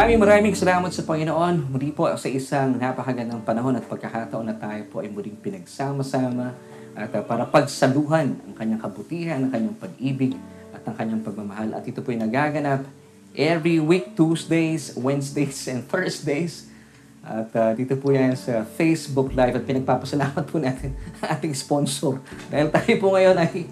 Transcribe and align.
Maraming 0.00 0.16
maraming 0.16 0.56
salamat 0.56 0.88
sa 0.96 1.04
Panginoon. 1.04 1.76
Muli 1.76 1.92
po 1.92 2.08
sa 2.16 2.24
isang 2.24 2.72
napakagandang 2.72 3.44
panahon 3.44 3.76
at 3.76 3.84
pagkakataon 3.84 4.48
na 4.48 4.56
tayo 4.56 4.80
po 4.88 5.04
ay 5.04 5.12
muling 5.12 5.36
pinagsama-sama 5.36 6.56
at 6.96 7.12
uh, 7.12 7.20
para 7.20 7.44
pagsaluhan 7.44 8.32
ang 8.32 8.54
kanyang 8.56 8.80
kabutihan, 8.80 9.44
ang 9.44 9.52
kanyang 9.52 9.76
pag-ibig 9.76 10.40
at 10.72 10.80
ang 10.88 10.96
kanyang 10.96 11.20
pagmamahal. 11.20 11.76
At 11.76 11.84
ito 11.84 12.00
po 12.00 12.16
ay 12.16 12.18
nagaganap 12.24 12.88
every 13.36 13.76
week, 13.76 14.16
Tuesdays, 14.16 14.96
Wednesdays, 14.96 15.68
and 15.68 15.84
Thursdays. 15.84 16.72
At 17.20 17.52
uh, 17.52 17.76
dito 17.76 17.92
po 18.00 18.16
yan 18.16 18.32
sa 18.40 18.64
Facebook 18.64 19.36
Live 19.36 19.60
at 19.60 19.68
pinagpapasalamat 19.68 20.48
po 20.48 20.56
natin 20.64 20.96
ating 21.20 21.52
sponsor. 21.52 22.24
Dahil 22.48 22.72
tayo 22.72 22.94
po 23.04 23.12
ngayon 23.12 23.36
ay 23.36 23.68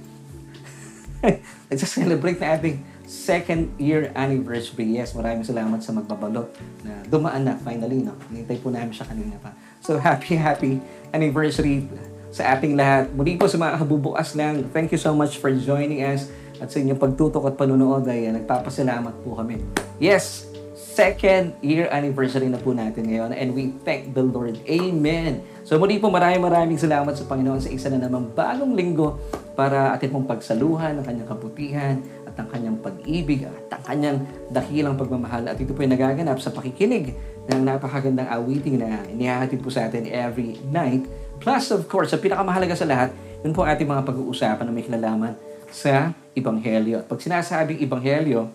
nagsa-celebrate 1.72 2.36
na 2.36 2.52
ating 2.52 2.97
second 3.08 3.72
year 3.80 4.12
anniversary. 4.12 4.84
Yes, 4.84 5.16
maraming 5.16 5.48
salamat 5.48 5.80
sa 5.80 5.96
magbabalot 5.96 6.52
na 6.84 7.00
dumaan 7.08 7.48
na 7.48 7.56
finally. 7.64 8.04
No? 8.04 8.12
Hinintay 8.28 8.60
po 8.60 8.68
namin 8.68 8.92
siya 8.92 9.08
kanina 9.08 9.40
pa. 9.40 9.56
So 9.80 9.96
happy, 9.96 10.36
happy 10.36 10.76
anniversary 11.16 11.88
sa 12.28 12.52
ating 12.52 12.76
lahat. 12.76 13.08
Muli 13.16 13.40
po 13.40 13.48
sa 13.48 13.56
mga 13.56 13.80
kabubukas 13.80 14.36
lang, 14.36 14.68
thank 14.76 14.92
you 14.92 15.00
so 15.00 15.16
much 15.16 15.40
for 15.40 15.48
joining 15.56 16.04
us 16.04 16.28
at 16.60 16.68
sa 16.68 16.84
inyong 16.84 17.00
pagtutok 17.00 17.48
at 17.48 17.54
panunood 17.56 18.04
ay 18.04 18.28
uh, 18.28 18.36
nagpapasalamat 18.36 19.14
po 19.24 19.40
kami. 19.40 19.62
Yes, 19.96 20.44
second 20.76 21.54
year 21.62 21.86
anniversary 21.94 22.50
na 22.50 22.58
po 22.58 22.74
natin 22.74 23.06
ngayon 23.06 23.30
and 23.30 23.54
we 23.54 23.70
thank 23.86 24.12
the 24.12 24.22
Lord. 24.22 24.58
Amen. 24.66 25.40
So 25.62 25.78
muli 25.78 26.02
po 26.02 26.10
maraming 26.10 26.42
maraming 26.42 26.78
salamat 26.78 27.14
sa 27.14 27.24
Panginoon 27.24 27.62
sa 27.62 27.70
isa 27.70 27.86
na 27.86 28.02
namang 28.02 28.34
bagong 28.34 28.74
linggo 28.74 29.14
para 29.54 29.94
atin 29.94 30.10
pong 30.10 30.26
pagsaluhan 30.26 30.98
ang 30.98 31.06
kanyang 31.06 31.30
kabutihan 31.30 31.94
ang 32.38 32.48
kanyang 32.48 32.78
pag-ibig 32.78 33.44
at 33.44 33.66
ang 33.74 33.82
kanyang 33.84 34.18
dakilang 34.48 34.94
pagmamahal. 34.94 35.44
At 35.50 35.58
ito 35.58 35.74
po 35.74 35.82
ay 35.82 35.90
nagaganap 35.90 36.38
sa 36.38 36.54
pakikinig 36.54 37.12
ng 37.50 37.60
napakagandang 37.66 38.30
awiting 38.30 38.78
na 38.78 39.02
inihahatid 39.10 39.58
po 39.58 39.68
sa 39.68 39.90
atin 39.90 40.06
every 40.06 40.56
night. 40.70 41.04
Plus, 41.42 41.70
of 41.74 41.86
course, 41.90 42.14
sa 42.14 42.18
pinakamahalaga 42.18 42.78
sa 42.78 42.86
lahat, 42.86 43.10
yun 43.42 43.54
po 43.54 43.66
ating 43.66 43.86
mga 43.86 44.02
pag-uusapan 44.06 44.64
na 44.66 44.72
may 44.72 44.86
kinalaman 44.86 45.34
sa 45.68 46.14
Ibanghelyo. 46.34 47.02
At 47.02 47.06
pag 47.10 47.20
sinasabing 47.20 47.82
Ibanghelyo, 47.82 48.48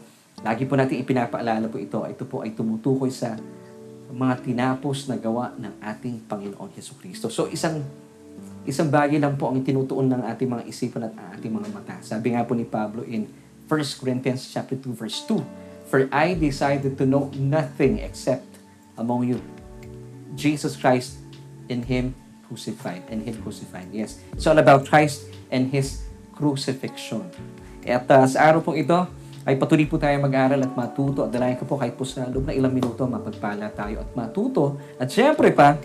lagi 0.43 0.63
po 0.63 0.79
natin 0.79 0.99
ipinapaalala 1.03 1.67
po 1.67 1.77
ito. 1.79 2.03
Ito 2.03 2.23
po 2.23 2.41
ay 2.43 2.55
tumutukoy 2.55 3.11
sa 3.11 3.35
mga 4.13 4.45
tinapos 4.45 5.09
na 5.09 5.17
gawa 5.17 5.51
ng 5.57 5.81
ating 5.81 6.29
Panginoon 6.29 6.69
Yeso 6.77 6.93
Kristo. 6.99 7.27
So, 7.33 7.49
isang 7.49 7.81
isang 8.63 8.87
bagay 8.87 9.19
lang 9.19 9.35
po 9.35 9.51
ang 9.51 9.59
tinutuon 9.59 10.07
ng 10.07 10.23
ating 10.23 10.47
mga 10.47 10.63
isipan 10.69 11.11
at 11.11 11.13
ating 11.35 11.51
mga 11.51 11.67
mata. 11.73 11.95
Sabi 11.99 12.31
nga 12.31 12.47
po 12.47 12.55
ni 12.55 12.63
Pablo 12.63 13.03
in 13.03 13.27
1 13.67 14.01
Corinthians 14.01 14.49
chapter 14.51 14.75
2 14.75 14.93
verse 14.93 15.23
2, 15.27 15.39
For 15.87 16.09
I 16.11 16.33
decided 16.33 16.97
to 16.97 17.05
know 17.05 17.31
nothing 17.35 17.99
except 18.01 18.47
among 18.97 19.29
you 19.29 19.41
Jesus 20.33 20.73
Christ 20.75 21.21
in 21.69 21.85
Him 21.85 22.17
crucified 22.49 23.05
and 23.09 23.21
Him 23.21 23.37
crucified. 23.41 23.89
Yes, 23.93 24.19
it's 24.33 24.45
all 24.49 24.57
about 24.57 24.89
Christ 24.89 25.29
and 25.53 25.69
His 25.69 26.05
crucifixion. 26.33 27.29
At 27.85 28.09
uh, 28.09 28.25
sa 28.25 28.49
araw 28.49 28.65
pong 28.65 28.81
ito, 28.81 28.97
ay 29.43 29.59
patuloy 29.59 29.85
po 29.85 29.99
tayo 29.99 30.15
mag-aral 30.23 30.63
at 30.63 30.71
matuto. 30.71 31.27
At 31.27 31.31
dalayan 31.35 31.59
ko 31.59 31.67
po 31.67 31.75
kahit 31.75 31.99
po 31.99 32.07
sa 32.07 32.25
loob 32.31 32.47
na 32.47 32.55
ilang 32.55 32.71
minuto, 32.71 33.03
mapagpala 33.03 33.69
tayo 33.75 34.01
at 34.01 34.09
matuto. 34.15 34.79
At 34.95 35.11
syempre 35.11 35.51
pa, 35.51 35.75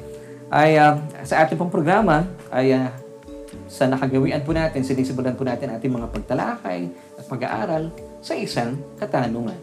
ay 0.49 0.81
uh, 0.81 0.97
sa 1.27 1.45
ating 1.45 1.61
pong 1.61 1.69
programa 1.69 2.25
ay 2.49 2.73
uh, 2.73 2.89
sa 3.69 3.85
nakagawian 3.85 4.41
po 4.41 4.57
natin, 4.57 4.81
sinisimulan 4.81 5.37
po 5.37 5.45
natin 5.45 5.69
ating 5.77 5.93
mga 5.93 6.09
pagtalakay 6.09 6.89
pag-aaral 7.29 7.93
sa 8.25 8.35
isang 8.35 8.81
katanungan. 8.97 9.57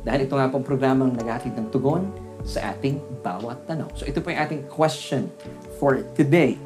Dahil 0.00 0.24
ito 0.24 0.34
nga 0.34 0.48
pong 0.48 0.64
programang 0.64 1.12
naghatid 1.12 1.52
ng 1.54 1.68
tugon 1.68 2.08
sa 2.40 2.72
ating 2.72 2.96
bawat 3.20 3.68
tanong. 3.68 3.92
So 3.92 4.08
ito 4.08 4.24
po 4.24 4.32
yung 4.32 4.40
ating 4.40 4.62
question 4.72 5.28
for 5.76 6.00
today. 6.16 6.56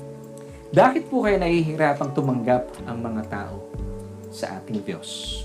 Bakit 0.70 1.10
po 1.10 1.26
kayo 1.26 1.42
nahihirapang 1.42 2.14
tumanggap 2.14 2.70
ang 2.86 3.02
mga 3.02 3.22
tao 3.26 3.66
sa 4.30 4.62
ating 4.62 4.86
Diyos? 4.86 5.42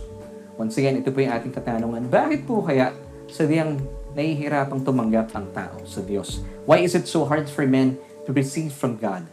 Once 0.54 0.78
again, 0.78 1.02
ito 1.02 1.10
po 1.10 1.26
yung 1.26 1.34
ating 1.34 1.54
katanungan. 1.54 2.06
Bakit 2.06 2.46
po 2.46 2.62
kaya 2.62 2.94
sadyang 3.30 3.82
nahihirapang 4.14 4.86
tumanggap 4.86 5.34
ang 5.34 5.50
tao 5.50 5.82
sa 5.86 6.06
Diyos? 6.06 6.46
Why 6.70 6.86
is 6.86 6.94
it 6.94 7.10
so 7.10 7.26
hard 7.26 7.50
for 7.50 7.66
men 7.66 7.98
to 8.30 8.38
receive 8.38 8.70
from 8.70 8.94
God. 9.02 9.26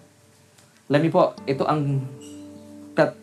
Alam 0.89 1.01
niyo 1.05 1.13
po, 1.13 1.37
ito 1.45 1.69
ang 1.69 2.01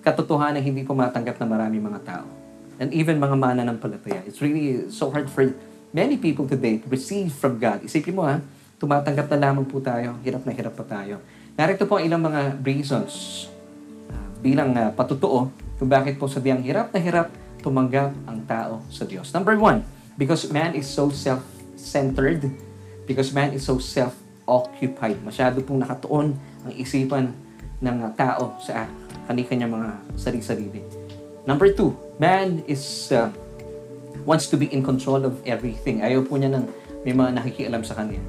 katotohanan 0.06 0.60
na 0.60 0.62
hindi 0.62 0.86
po 0.86 0.94
matanggap 0.94 1.42
ng 1.42 1.50
marami 1.50 1.82
mga 1.82 2.02
tao. 2.06 2.43
And 2.82 2.90
even 2.94 3.22
mga 3.22 3.38
mananampalataya. 3.38 4.26
It's 4.26 4.42
really 4.42 4.90
so 4.90 5.14
hard 5.14 5.30
for 5.30 5.54
many 5.94 6.18
people 6.18 6.50
today 6.50 6.82
to 6.82 6.88
receive 6.90 7.30
from 7.34 7.62
God. 7.62 7.86
Isipin 7.86 8.18
mo 8.18 8.26
ha, 8.26 8.42
tumatanggap 8.82 9.30
na 9.30 9.50
lamang 9.50 9.66
po 9.70 9.78
tayo, 9.80 10.18
hirap 10.26 10.44
na 10.44 10.52
hirap 10.52 10.74
pa 10.74 10.84
tayo. 10.84 11.22
Narito 11.54 11.86
po 11.86 12.02
ang 12.02 12.04
ilang 12.04 12.26
mga 12.26 12.60
reasons 12.66 13.46
uh, 14.10 14.28
bilang 14.42 14.74
uh, 14.74 14.90
patutuo 14.90 15.54
kung 15.78 15.90
bakit 15.90 16.18
po 16.18 16.26
sabihan 16.26 16.58
hirap 16.66 16.90
na 16.90 16.98
hirap 16.98 17.30
tumanggap 17.62 18.12
ang 18.26 18.42
tao 18.44 18.82
sa 18.90 19.06
Diyos. 19.06 19.30
Number 19.32 19.56
one, 19.56 19.86
because 20.18 20.50
man 20.50 20.74
is 20.74 20.90
so 20.90 21.14
self-centered, 21.14 22.50
because 23.06 23.32
man 23.32 23.54
is 23.54 23.64
so 23.64 23.78
self 23.78 24.18
occupied. 24.44 25.22
Masyado 25.24 25.64
pong 25.64 25.80
nakatuon 25.80 26.36
ang 26.66 26.74
isipan 26.76 27.32
ng 27.80 27.98
tao 28.20 28.60
sa 28.60 28.90
kani-kanya 29.30 29.70
mga 29.70 29.90
sarili-sarili. 30.20 30.84
Number 31.44 31.72
two, 31.76 31.96
man 32.24 32.64
is 32.72 33.12
uh, 33.12 33.28
wants 34.24 34.48
to 34.48 34.56
be 34.56 34.72
in 34.72 34.80
control 34.80 35.28
of 35.28 35.36
everything. 35.44 36.00
Ayaw 36.00 36.24
po 36.24 36.40
niya 36.40 36.56
ng 36.56 36.64
may 37.04 37.12
mga 37.12 37.44
nakikialam 37.44 37.84
sa 37.84 38.00
kanya. 38.00 38.24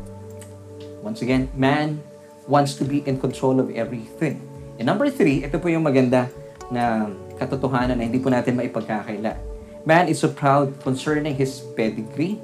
Once 1.07 1.23
again, 1.23 1.47
man 1.55 2.03
wants 2.51 2.75
to 2.75 2.83
be 2.83 3.07
in 3.07 3.23
control 3.23 3.63
of 3.63 3.71
everything. 3.71 4.43
And 4.83 4.91
number 4.91 5.07
three, 5.07 5.47
ito 5.47 5.63
po 5.63 5.71
yung 5.71 5.87
maganda 5.87 6.27
na 6.75 7.15
katotohanan 7.39 7.95
na 7.95 8.03
hindi 8.11 8.19
po 8.19 8.35
natin 8.35 8.59
maipagkakaila. 8.59 9.39
Man 9.87 10.11
is 10.11 10.19
so 10.19 10.27
proud 10.27 10.75
concerning 10.83 11.39
his 11.39 11.63
pedigree, 11.79 12.43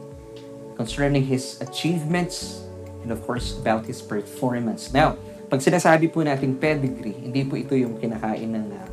concerning 0.78 1.26
his 1.26 1.58
achievements, 1.58 2.62
and 3.02 3.10
of 3.10 3.18
course, 3.26 3.58
about 3.58 3.82
his 3.90 3.98
performance. 3.98 4.94
Now, 4.94 5.18
pag 5.50 5.58
sinasabi 5.58 6.14
po 6.14 6.22
nating 6.22 6.62
pedigree, 6.62 7.16
hindi 7.16 7.42
po 7.42 7.58
ito 7.58 7.74
yung 7.74 7.98
kinakain 7.98 8.54
ng, 8.54 8.66
uh, 8.70 8.88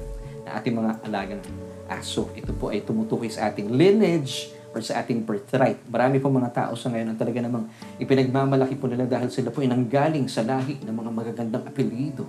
ng 0.47 0.51
ating 0.57 0.73
mga 0.73 0.91
alagang 1.05 1.43
aso. 1.87 2.29
Ito 2.35 2.53
po 2.55 2.69
ay 2.69 2.83
tumutukoy 2.83 3.31
sa 3.31 3.49
ating 3.51 3.71
lineage 3.71 4.51
or 4.75 4.83
sa 4.83 5.01
ating 5.01 5.25
birthright. 5.25 5.81
Marami 5.87 6.21
po 6.21 6.29
mga 6.29 6.53
tao 6.53 6.73
sa 6.77 6.91
ngayon 6.93 7.15
ang 7.15 7.19
talaga 7.19 7.39
namang 7.41 7.65
ipinagmamalaki 7.97 8.77
po 8.77 8.85
nila 8.85 9.09
dahil 9.09 9.31
sila 9.31 9.49
po 9.49 9.65
ay 9.65 9.71
nanggaling 9.71 10.29
sa 10.29 10.45
lahi 10.45 10.77
ng 10.83 10.93
mga 10.93 11.11
magagandang 11.11 11.63
apelido. 11.65 12.27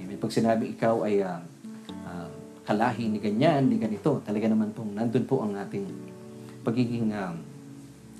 Amen. 0.00 0.16
Pag 0.16 0.32
sinabi 0.32 0.72
ikaw 0.72 1.04
ay 1.04 1.20
uh, 1.20 1.42
uh, 2.08 2.28
kalahi 2.64 3.10
ni 3.10 3.18
ganyan, 3.20 3.68
ni 3.68 3.76
ganito, 3.76 4.24
talaga 4.24 4.48
naman 4.48 4.72
pong 4.72 4.96
nandun 4.96 5.28
po 5.28 5.44
ang 5.44 5.52
ating 5.58 5.84
pagiging 6.64 7.12
um, 7.12 7.36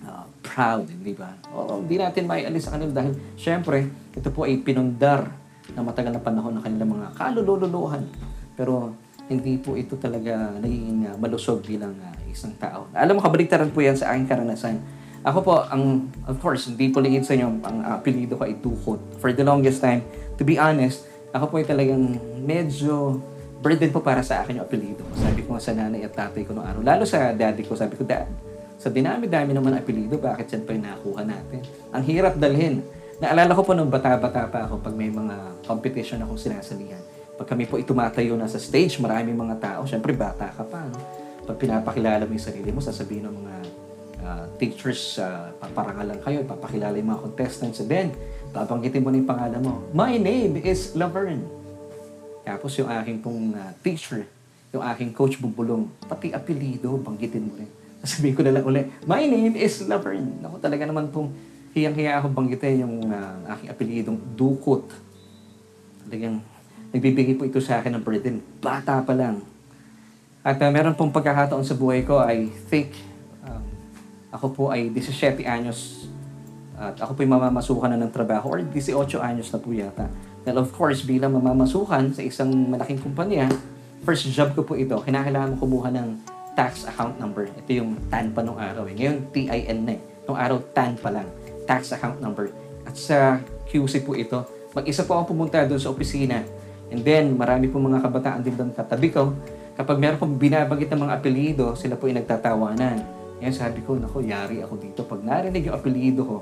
uh, 0.05 0.27
proud, 0.45 0.85
di 0.85 1.17
ba? 1.17 1.33
Oo, 1.57 1.81
hindi 1.81 1.97
natin 1.97 2.29
maialis 2.29 2.69
sa 2.69 2.77
kanila 2.77 3.01
dahil 3.01 3.17
syempre, 3.41 3.89
ito 4.13 4.29
po 4.29 4.45
ay 4.45 4.61
pinundar 4.61 5.33
na 5.73 5.81
matagal 5.81 6.13
na 6.13 6.21
panahon 6.21 6.61
ng 6.61 6.63
kanilang 6.63 6.91
mga 7.01 7.09
kalululuhan. 7.17 8.05
Pero 8.53 8.93
hindi 9.29 9.57
po 9.57 9.73
ito 9.75 9.97
talaga 9.97 10.53
naging 10.61 11.09
uh, 11.09 11.17
malusog 11.17 11.65
bilang 11.65 11.97
uh, 11.97 12.17
isang 12.29 12.53
tao. 12.61 12.93
Alam 12.93 13.19
mo, 13.19 13.21
kabaliktaran 13.25 13.73
po 13.73 13.81
yan 13.81 13.97
sa 13.97 14.13
aking 14.13 14.29
karanasan. 14.29 14.77
Ako 15.25 15.39
po, 15.41 15.65
ang, 15.65 16.13
of 16.29 16.37
course, 16.45 16.69
hindi 16.69 16.93
po 16.93 17.01
lingid 17.01 17.25
sa 17.25 17.33
inyo, 17.33 17.65
ang 17.65 17.79
apelido 17.89 18.37
ko 18.37 18.45
ay 18.45 18.61
Tukot. 18.61 19.01
For 19.25 19.33
the 19.33 19.41
longest 19.41 19.81
time, 19.81 20.05
to 20.37 20.45
be 20.45 20.61
honest, 20.61 21.09
ako 21.33 21.49
po 21.49 21.55
ay 21.57 21.65
talagang 21.65 22.21
medyo 22.45 23.25
burden 23.65 23.89
po 23.89 24.05
para 24.05 24.21
sa 24.21 24.45
akin 24.45 24.61
yung 24.61 24.69
apelido. 24.69 25.01
Sabi 25.17 25.41
ko 25.41 25.57
sa 25.57 25.73
nanay 25.73 26.05
at 26.05 26.13
tatay 26.13 26.45
ko 26.45 26.53
noong 26.53 26.69
araw. 26.69 26.81
Lalo 26.85 27.09
sa 27.09 27.33
daddy 27.33 27.65
ko, 27.65 27.73
sabi 27.73 27.97
ko, 27.97 28.05
Dad, 28.05 28.29
sa 28.77 28.93
dinami-dami 28.93 29.57
naman 29.57 29.73
apelido, 29.73 30.21
bakit 30.21 30.53
yan 30.53 30.69
pa 30.69 30.77
yung 30.77 30.85
nakuha 30.85 31.23
natin? 31.25 31.65
Ang 31.97 32.03
hirap 32.05 32.37
dalhin. 32.37 32.85
Naalala 33.25 33.57
ko 33.57 33.65
po 33.65 33.73
nung 33.73 33.89
bata-bata 33.89 34.45
pa 34.53 34.69
ako 34.69 34.85
pag 34.85 34.93
may 34.93 35.09
mga 35.09 35.65
competition 35.65 36.21
akong 36.21 36.37
sinasalihan. 36.37 37.01
Pag 37.35 37.47
kami 37.51 37.67
po 37.67 37.83
itumatayo 37.83 38.39
na 38.39 38.47
sa 38.47 38.63
stage, 38.63 39.03
maraming 39.03 39.35
mga 39.35 39.59
tao, 39.59 39.81
syempre 39.91 40.15
bata 40.15 40.55
ka 40.55 40.63
pa. 40.63 40.87
No? 40.87 40.99
Pag 41.45 41.57
pinapakilala 41.59 42.23
mo 42.25 42.33
yung 42.39 42.47
sarili 42.47 42.71
mo, 42.71 42.79
sasabihin 42.79 43.27
ng 43.27 43.35
mga 43.43 43.55
uh, 44.23 44.45
teachers, 44.57 45.19
uh, 45.19 45.51
paparangalan 45.59 46.19
kayo, 46.23 46.47
papakilala 46.47 46.95
yung 46.95 47.11
mga 47.11 47.23
contestants, 47.27 47.83
and 47.83 47.91
then, 47.91 48.09
babanggitin 48.55 49.03
mo 49.03 49.11
na 49.11 49.19
yung 49.19 49.31
pangalan 49.31 49.61
mo. 49.61 49.83
My 49.91 50.15
name 50.15 50.63
is 50.63 50.95
Laverne. 50.95 51.43
Tapos 52.47 52.79
yung 52.79 52.87
aking 53.03 53.19
pong 53.19 53.51
uh, 53.51 53.75
teacher, 53.83 54.31
yung 54.71 54.87
aking 54.95 55.11
coach 55.11 55.35
bubulong, 55.43 55.91
pati 56.07 56.31
apelido, 56.31 56.95
banggitin 57.03 57.51
mo 57.51 57.59
rin. 57.59 57.71
Sabihin 58.07 58.39
ko 58.39 58.47
na 58.47 58.55
lang 58.55 58.63
ulit, 58.63 58.87
my 59.11 59.27
name 59.27 59.59
is 59.59 59.83
Laverne. 59.91 60.39
Ako 60.47 60.63
talaga 60.63 60.87
naman 60.87 61.11
pong 61.11 61.35
hiyang-hiya 61.75 62.23
ako 62.23 62.31
banggitin 62.31 62.87
yung 62.87 63.11
uh, 63.11 63.59
aking 63.59 63.69
apelidong 63.75 64.19
Dukot. 64.39 64.87
Talagang 66.07 66.54
nagbibigay 66.95 67.35
po 67.35 67.43
ito 67.45 67.59
sa 67.59 67.83
akin 67.83 67.99
ng 67.99 68.05
burden. 68.07 68.39
Bata 68.63 69.03
pa 69.03 69.13
lang. 69.13 69.43
At 70.47 70.63
uh, 70.63 70.71
meron 70.71 70.95
pong 70.95 71.11
pagkakataon 71.11 71.67
sa 71.67 71.75
buhay 71.75 72.07
ko, 72.07 72.23
I 72.23 72.47
think, 72.71 72.95
um, 73.43 73.65
ako 74.31 74.47
po 74.55 74.63
ay 74.71 74.93
17 74.95 75.43
anyos 75.43 76.07
At 76.75 76.99
ako 76.99 77.23
po'y 77.23 77.29
mamamasukan 77.31 77.87
na 77.87 77.99
ng 78.03 78.11
trabaho 78.11 78.59
or 78.59 78.59
18 78.59 78.99
anyos 79.23 79.55
na 79.55 79.59
po 79.63 79.71
yata. 79.71 80.11
Well, 80.43 80.59
of 80.59 80.75
course, 80.75 81.07
bilang 81.07 81.39
mamamasukan 81.39 82.19
sa 82.19 82.23
isang 82.23 82.51
malaking 82.51 82.99
kumpanya, 82.99 83.47
first 84.03 84.27
job 84.35 84.53
ko 84.59 84.67
po 84.67 84.75
ito, 84.75 84.99
kinakailangan 85.01 85.55
mo 85.55 85.57
kumuha 85.63 85.89
ng 85.95 86.09
tax 86.59 86.87
account 86.87 87.17
number. 87.23 87.47
Ito 87.47 87.71
yung 87.79 87.99
TAN 88.11 88.35
pa 88.35 88.43
nung 88.43 88.59
araw. 88.59 88.87
Eh. 88.91 88.95
Ngayon, 88.95 89.17
TIN 89.31 89.79
na 89.87 89.95
eh. 89.97 90.01
Nung 90.27 90.39
araw, 90.39 90.59
TAN 90.75 90.99
pa 90.99 91.11
lang. 91.15 91.27
Tax 91.65 91.95
account 91.95 92.19
number. 92.19 92.51
At 92.85 92.95
sa 92.99 93.39
QC 93.71 94.03
po 94.03 94.19
ito, 94.19 94.43
mag-isa 94.75 95.07
po 95.07 95.19
ako 95.19 95.35
pumunta 95.35 95.63
doon 95.67 95.79
sa 95.79 95.91
opisina. 95.91 96.43
And 96.95 97.03
then, 97.03 97.35
marami 97.35 97.67
po 97.67 97.83
mga 97.83 98.07
kabataan 98.07 98.47
din 98.47 98.55
doon 98.55 98.71
katabi 98.71 99.11
ko. 99.11 99.35
Kapag 99.75 99.99
meron 99.99 100.15
pong 100.15 100.39
binabanggit 100.39 100.95
ng 100.95 101.03
mga 101.03 101.15
apelido, 101.19 101.75
sila 101.75 101.99
po 101.99 102.07
ay 102.07 102.23
nagtatawanan. 102.23 103.03
Ngayon 103.43 103.57
sabi 103.59 103.83
ko, 103.83 103.99
nako, 103.99 104.23
yari 104.23 104.63
ako 104.63 104.79
dito. 104.79 105.03
Pag 105.03 105.27
narinig 105.27 105.67
yung 105.67 105.75
apelido 105.75 106.23
ko, 106.23 106.37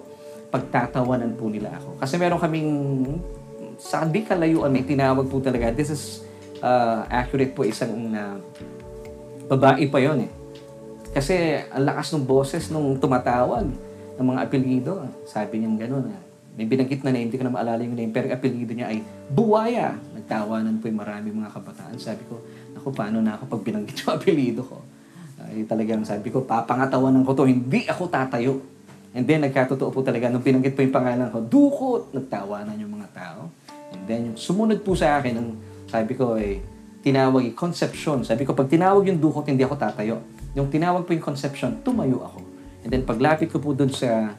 pagtatawanan 0.52 1.32
po 1.40 1.48
nila 1.48 1.72
ako. 1.80 1.96
Kasi 1.96 2.20
meron 2.20 2.36
kaming, 2.36 2.68
sa 3.80 4.04
di 4.04 4.20
kalayuan, 4.28 4.68
may 4.68 4.84
tinawag 4.84 5.24
po 5.24 5.40
talaga. 5.40 5.72
This 5.72 5.88
is 5.88 6.02
uh, 6.60 7.08
accurate 7.08 7.56
po 7.56 7.64
isang 7.64 8.12
uh, 8.12 8.36
babae 9.48 9.88
pa 9.88 10.04
yon 10.04 10.28
eh. 10.28 10.30
Kasi 11.16 11.64
ang 11.72 11.88
lakas 11.88 12.12
ng 12.12 12.28
boses 12.28 12.68
nung 12.68 13.00
tumatawag 13.00 13.64
ng 14.20 14.26
mga 14.28 14.40
apelido. 14.44 15.00
Sabi 15.24 15.64
niya 15.64 15.88
gano'n. 15.88 16.12
Ah. 16.12 16.31
May 16.52 16.68
binanggit 16.68 17.00
na 17.00 17.16
name, 17.16 17.32
hindi 17.32 17.40
ko 17.40 17.48
na 17.48 17.54
maalala 17.54 17.80
yung 17.80 17.96
name, 17.96 18.12
pero 18.12 18.28
ang 18.28 18.36
apelido 18.36 18.76
niya 18.76 18.92
ay 18.92 19.00
Buwaya. 19.32 19.96
Nagtawanan 20.12 20.84
po 20.84 20.92
yung 20.92 21.00
marami 21.00 21.32
mga 21.32 21.48
kabataan. 21.48 21.96
Sabi 21.96 22.28
ko, 22.28 22.44
ako, 22.76 22.92
paano 22.92 23.24
na 23.24 23.40
ako 23.40 23.48
pag 23.56 23.62
binanggit 23.64 24.04
yung 24.04 24.12
apelido 24.20 24.60
ko? 24.60 24.84
Ay, 25.40 25.64
talagang 25.64 26.04
sabi 26.04 26.28
ko, 26.28 26.44
papangatawanan 26.44 27.24
ko 27.24 27.32
to, 27.32 27.48
hindi 27.48 27.88
ako 27.88 28.12
tatayo. 28.12 28.60
And 29.12 29.24
then, 29.24 29.44
nagkatotoo 29.44 29.92
po 29.92 30.00
talaga, 30.04 30.28
nung 30.28 30.44
binanggit 30.44 30.76
po 30.76 30.84
yung 30.84 30.92
pangalan 30.92 31.28
ko, 31.32 31.40
dukot, 31.40 32.12
nagtawanan 32.12 32.76
yung 32.80 33.00
mga 33.00 33.08
tao. 33.12 33.48
And 33.92 34.02
then, 34.04 34.20
yung 34.32 34.38
sumunod 34.40 34.84
po 34.84 34.92
sa 34.92 35.20
akin, 35.20 35.36
ang 35.36 35.48
sabi 35.88 36.16
ko, 36.16 36.36
eh, 36.36 36.60
tinawag 37.04 37.48
yung 37.48 37.56
conception. 37.56 38.24
Sabi 38.24 38.44
ko, 38.44 38.56
pag 38.56 38.68
tinawag 38.68 39.04
yung 39.08 39.20
dukot, 39.20 39.44
hindi 39.44 39.64
ako 39.64 39.76
tatayo. 39.76 40.20
Yung 40.52 40.68
tinawag 40.68 41.04
po 41.04 41.16
yung 41.16 41.24
conception, 41.24 41.80
tumayo 41.84 42.24
ako. 42.24 42.40
And 42.84 42.88
then, 42.92 43.04
paglapit 43.04 43.52
ko 43.52 43.60
po 43.60 43.76
dun 43.76 43.92
sa, 43.92 44.32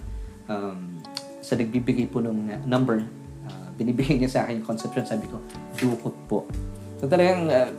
um, 0.49 0.92
sa 1.43 1.59
nagbibigay 1.59 2.07
po 2.07 2.23
ng 2.23 2.63
number, 2.63 3.03
uh, 3.45 3.67
binibigay 3.75 4.15
niya 4.15 4.31
sa 4.31 4.39
akin 4.47 4.63
yung 4.63 4.67
conception, 4.67 5.03
sabi 5.03 5.27
ko, 5.27 5.43
dukot 5.75 6.15
po. 6.31 6.47
So, 7.03 7.11
talagang, 7.11 7.51
uh, 7.51 7.69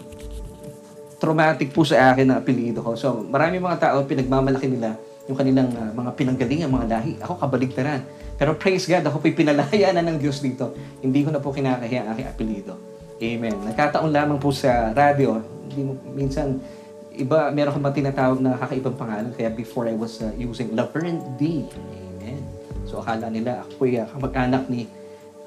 traumatic 1.24 1.72
po 1.72 1.88
sa 1.88 2.12
akin 2.12 2.28
ang 2.28 2.44
apelido 2.44 2.84
ko. 2.84 2.92
So, 3.00 3.24
marami 3.24 3.56
mga 3.56 3.80
tao, 3.80 4.04
pinagmamalaki 4.04 4.68
nila 4.68 5.00
yung 5.24 5.40
kanilang 5.40 5.72
uh, 5.72 5.88
mga 5.96 6.10
pinanggalingan, 6.20 6.68
mga 6.68 6.86
lahi. 6.92 7.16
Ako 7.24 7.40
kabaligtaran. 7.40 8.04
Pero 8.36 8.52
praise 8.60 8.84
God, 8.84 9.08
ako 9.08 9.24
po'y 9.24 9.32
pinalaya 9.32 9.94
na 9.96 10.04
ng 10.04 10.20
Diyos 10.20 10.44
dito. 10.44 10.76
Hindi 11.00 11.24
ko 11.24 11.32
na 11.32 11.40
po 11.40 11.48
kinakahiya 11.54 12.04
ang 12.04 12.08
aking 12.12 12.28
apelido. 12.28 12.76
Amen. 13.22 13.56
Nagkataon 13.64 14.10
lamang 14.12 14.36
po 14.36 14.52
sa 14.52 14.92
radio, 14.92 15.40
hindi 15.70 15.80
mo, 15.86 15.96
minsan, 16.12 16.60
iba, 17.16 17.48
meron 17.54 17.72
akong 17.72 17.94
tinatawag 17.94 18.38
na 18.42 18.58
kakaibang 18.60 18.98
pangalan. 18.98 19.32
Kaya 19.32 19.48
before 19.54 19.88
I 19.88 19.96
was 19.96 20.20
uh, 20.20 20.34
using 20.36 20.76
Laverne 20.76 21.22
D. 21.40 21.64
Amen. 21.72 22.13
So 22.94 23.02
akala 23.02 23.26
nila 23.26 23.66
ako 23.66 23.82
po'y 23.82 23.98
uh, 23.98 24.06
kamag-anak 24.06 24.70
ni 24.70 24.86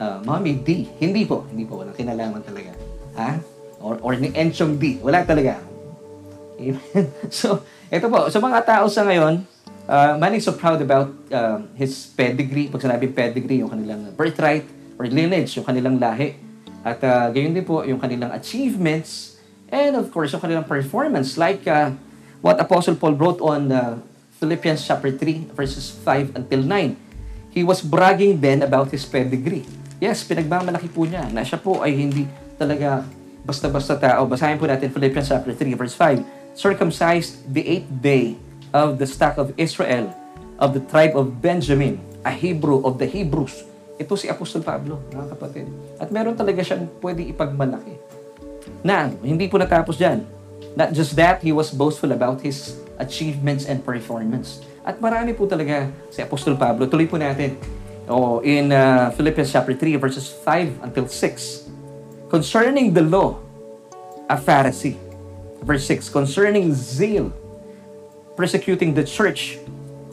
uh, 0.04 0.20
Mommy 0.28 0.60
D. 0.60 0.84
Hindi 1.00 1.24
po. 1.24 1.48
Hindi 1.48 1.64
po. 1.64 1.80
Walang 1.80 1.96
kinalaman 1.96 2.44
talaga. 2.44 2.76
Ha? 3.16 3.40
Or, 3.80 3.96
or 4.04 4.20
ni 4.20 4.36
Enchong 4.36 4.76
D. 4.76 5.00
Wala 5.00 5.24
talaga. 5.24 5.64
Amen. 6.60 7.08
So, 7.32 7.64
ito 7.88 8.12
po. 8.12 8.28
Sa 8.28 8.44
mga 8.44 8.60
tao 8.68 8.92
sa 8.92 9.08
ngayon, 9.08 9.48
Uh, 9.88 10.20
man 10.20 10.36
is 10.36 10.44
so 10.44 10.52
proud 10.52 10.84
about 10.84 11.16
uh, 11.32 11.64
his 11.80 12.12
pedigree. 12.12 12.68
Pag 12.68 12.84
sinabing 12.84 13.16
pedigree, 13.16 13.64
yung 13.64 13.72
kanilang 13.72 14.12
birthright 14.20 14.68
or 15.00 15.08
lineage, 15.08 15.56
yung 15.56 15.64
kanilang 15.64 15.96
lahi. 15.96 16.36
At 16.84 17.00
uh, 17.08 17.32
gayon 17.32 17.56
din 17.56 17.64
po 17.64 17.88
yung 17.88 17.96
kanilang 17.96 18.36
achievements 18.36 19.40
and 19.72 19.96
of 19.96 20.12
course 20.12 20.36
yung 20.36 20.44
kanilang 20.44 20.68
performance 20.68 21.40
like 21.40 21.64
uh, 21.72 21.96
what 22.44 22.60
Apostle 22.60 23.00
Paul 23.00 23.16
wrote 23.16 23.40
on 23.40 23.72
uh, 23.72 23.96
Philippians 24.44 24.84
chapter 24.84 25.08
3 25.08 25.56
verses 25.56 25.88
5 26.04 26.36
until 26.36 26.68
9. 26.68 27.07
He 27.58 27.66
was 27.66 27.82
bragging 27.82 28.38
then 28.38 28.62
about 28.62 28.94
his 28.94 29.02
pedigree. 29.02 29.66
Yes, 29.98 30.22
pinagmamalaki 30.22 30.94
po 30.94 31.10
niya 31.10 31.26
na 31.34 31.42
siya 31.42 31.58
po 31.58 31.82
ay 31.82 31.98
hindi 31.98 32.30
talaga 32.54 33.02
basta-basta 33.42 33.98
tao. 33.98 34.30
Basahin 34.30 34.62
po 34.62 34.70
natin 34.70 34.94
Philippians 34.94 35.26
chapter 35.26 35.58
3 35.58 35.74
verse 35.74 35.98
5. 35.98 36.54
Circumcised 36.54 37.42
the 37.50 37.66
eighth 37.66 37.90
day 37.98 38.38
of 38.78 39.02
the 39.02 39.10
stock 39.10 39.42
of 39.42 39.58
Israel, 39.58 40.14
of 40.62 40.78
the 40.78 40.86
tribe 40.86 41.18
of 41.18 41.42
Benjamin, 41.42 41.98
a 42.22 42.30
Hebrew 42.30 42.86
of 42.86 43.02
the 43.02 43.10
Hebrews. 43.10 43.66
Ito 43.98 44.14
si 44.14 44.30
Apostol 44.30 44.62
Pablo, 44.62 45.02
mga 45.10 45.34
kapatid. 45.34 45.66
At 45.98 46.14
meron 46.14 46.38
talaga 46.38 46.62
siyang 46.62 46.86
pwede 47.02 47.26
ipagmalaki. 47.26 47.98
Na, 48.86 49.10
hindi 49.26 49.50
po 49.50 49.58
natapos 49.58 49.98
dyan. 49.98 50.22
Not 50.78 50.94
just 50.94 51.18
that, 51.18 51.42
he 51.42 51.50
was 51.50 51.74
boastful 51.74 52.14
about 52.14 52.38
his 52.38 52.78
achievements 53.02 53.66
and 53.66 53.82
performance. 53.82 54.62
At 54.88 55.04
marami 55.04 55.36
po 55.36 55.44
talaga 55.44 55.92
si 56.08 56.24
Apostol 56.24 56.56
Pablo. 56.56 56.88
Tuloy 56.88 57.12
po 57.12 57.20
natin. 57.20 57.60
Oh, 58.08 58.40
in 58.40 58.72
uh, 58.72 59.12
Philippians 59.12 59.52
chapter 59.52 59.76
3, 59.76 60.00
verses 60.00 60.32
5 60.32 60.88
until 60.88 61.12
6. 61.12 62.32
Concerning 62.32 62.96
the 62.96 63.04
law, 63.04 63.36
a 64.32 64.40
Pharisee. 64.40 64.96
Verse 65.60 65.84
6, 65.92 66.08
concerning 66.08 66.72
zeal, 66.72 67.36
persecuting 68.40 68.96
the 68.96 69.04
church 69.04 69.60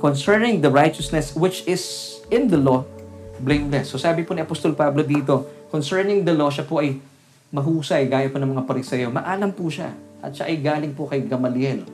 concerning 0.04 0.60
the 0.60 0.68
righteousness 0.68 1.32
which 1.32 1.64
is 1.64 2.20
in 2.28 2.44
the 2.52 2.60
law, 2.60 2.84
blameless. 3.40 3.88
So 3.88 3.96
sabi 3.96 4.20
po 4.20 4.36
ni 4.36 4.44
Apostol 4.44 4.76
Pablo 4.76 5.00
dito, 5.00 5.48
concerning 5.72 6.28
the 6.28 6.36
law, 6.36 6.52
siya 6.52 6.68
po 6.68 6.84
ay 6.84 7.00
mahusay, 7.48 8.04
gaya 8.04 8.28
po 8.28 8.36
ng 8.36 8.52
mga 8.52 8.68
parisayo. 8.68 9.08
Maalam 9.08 9.56
po 9.56 9.72
siya. 9.72 9.96
At 10.20 10.36
siya 10.36 10.52
ay 10.52 10.60
galing 10.60 10.92
po 10.92 11.08
kay 11.08 11.24
Gamaliel. 11.24 11.88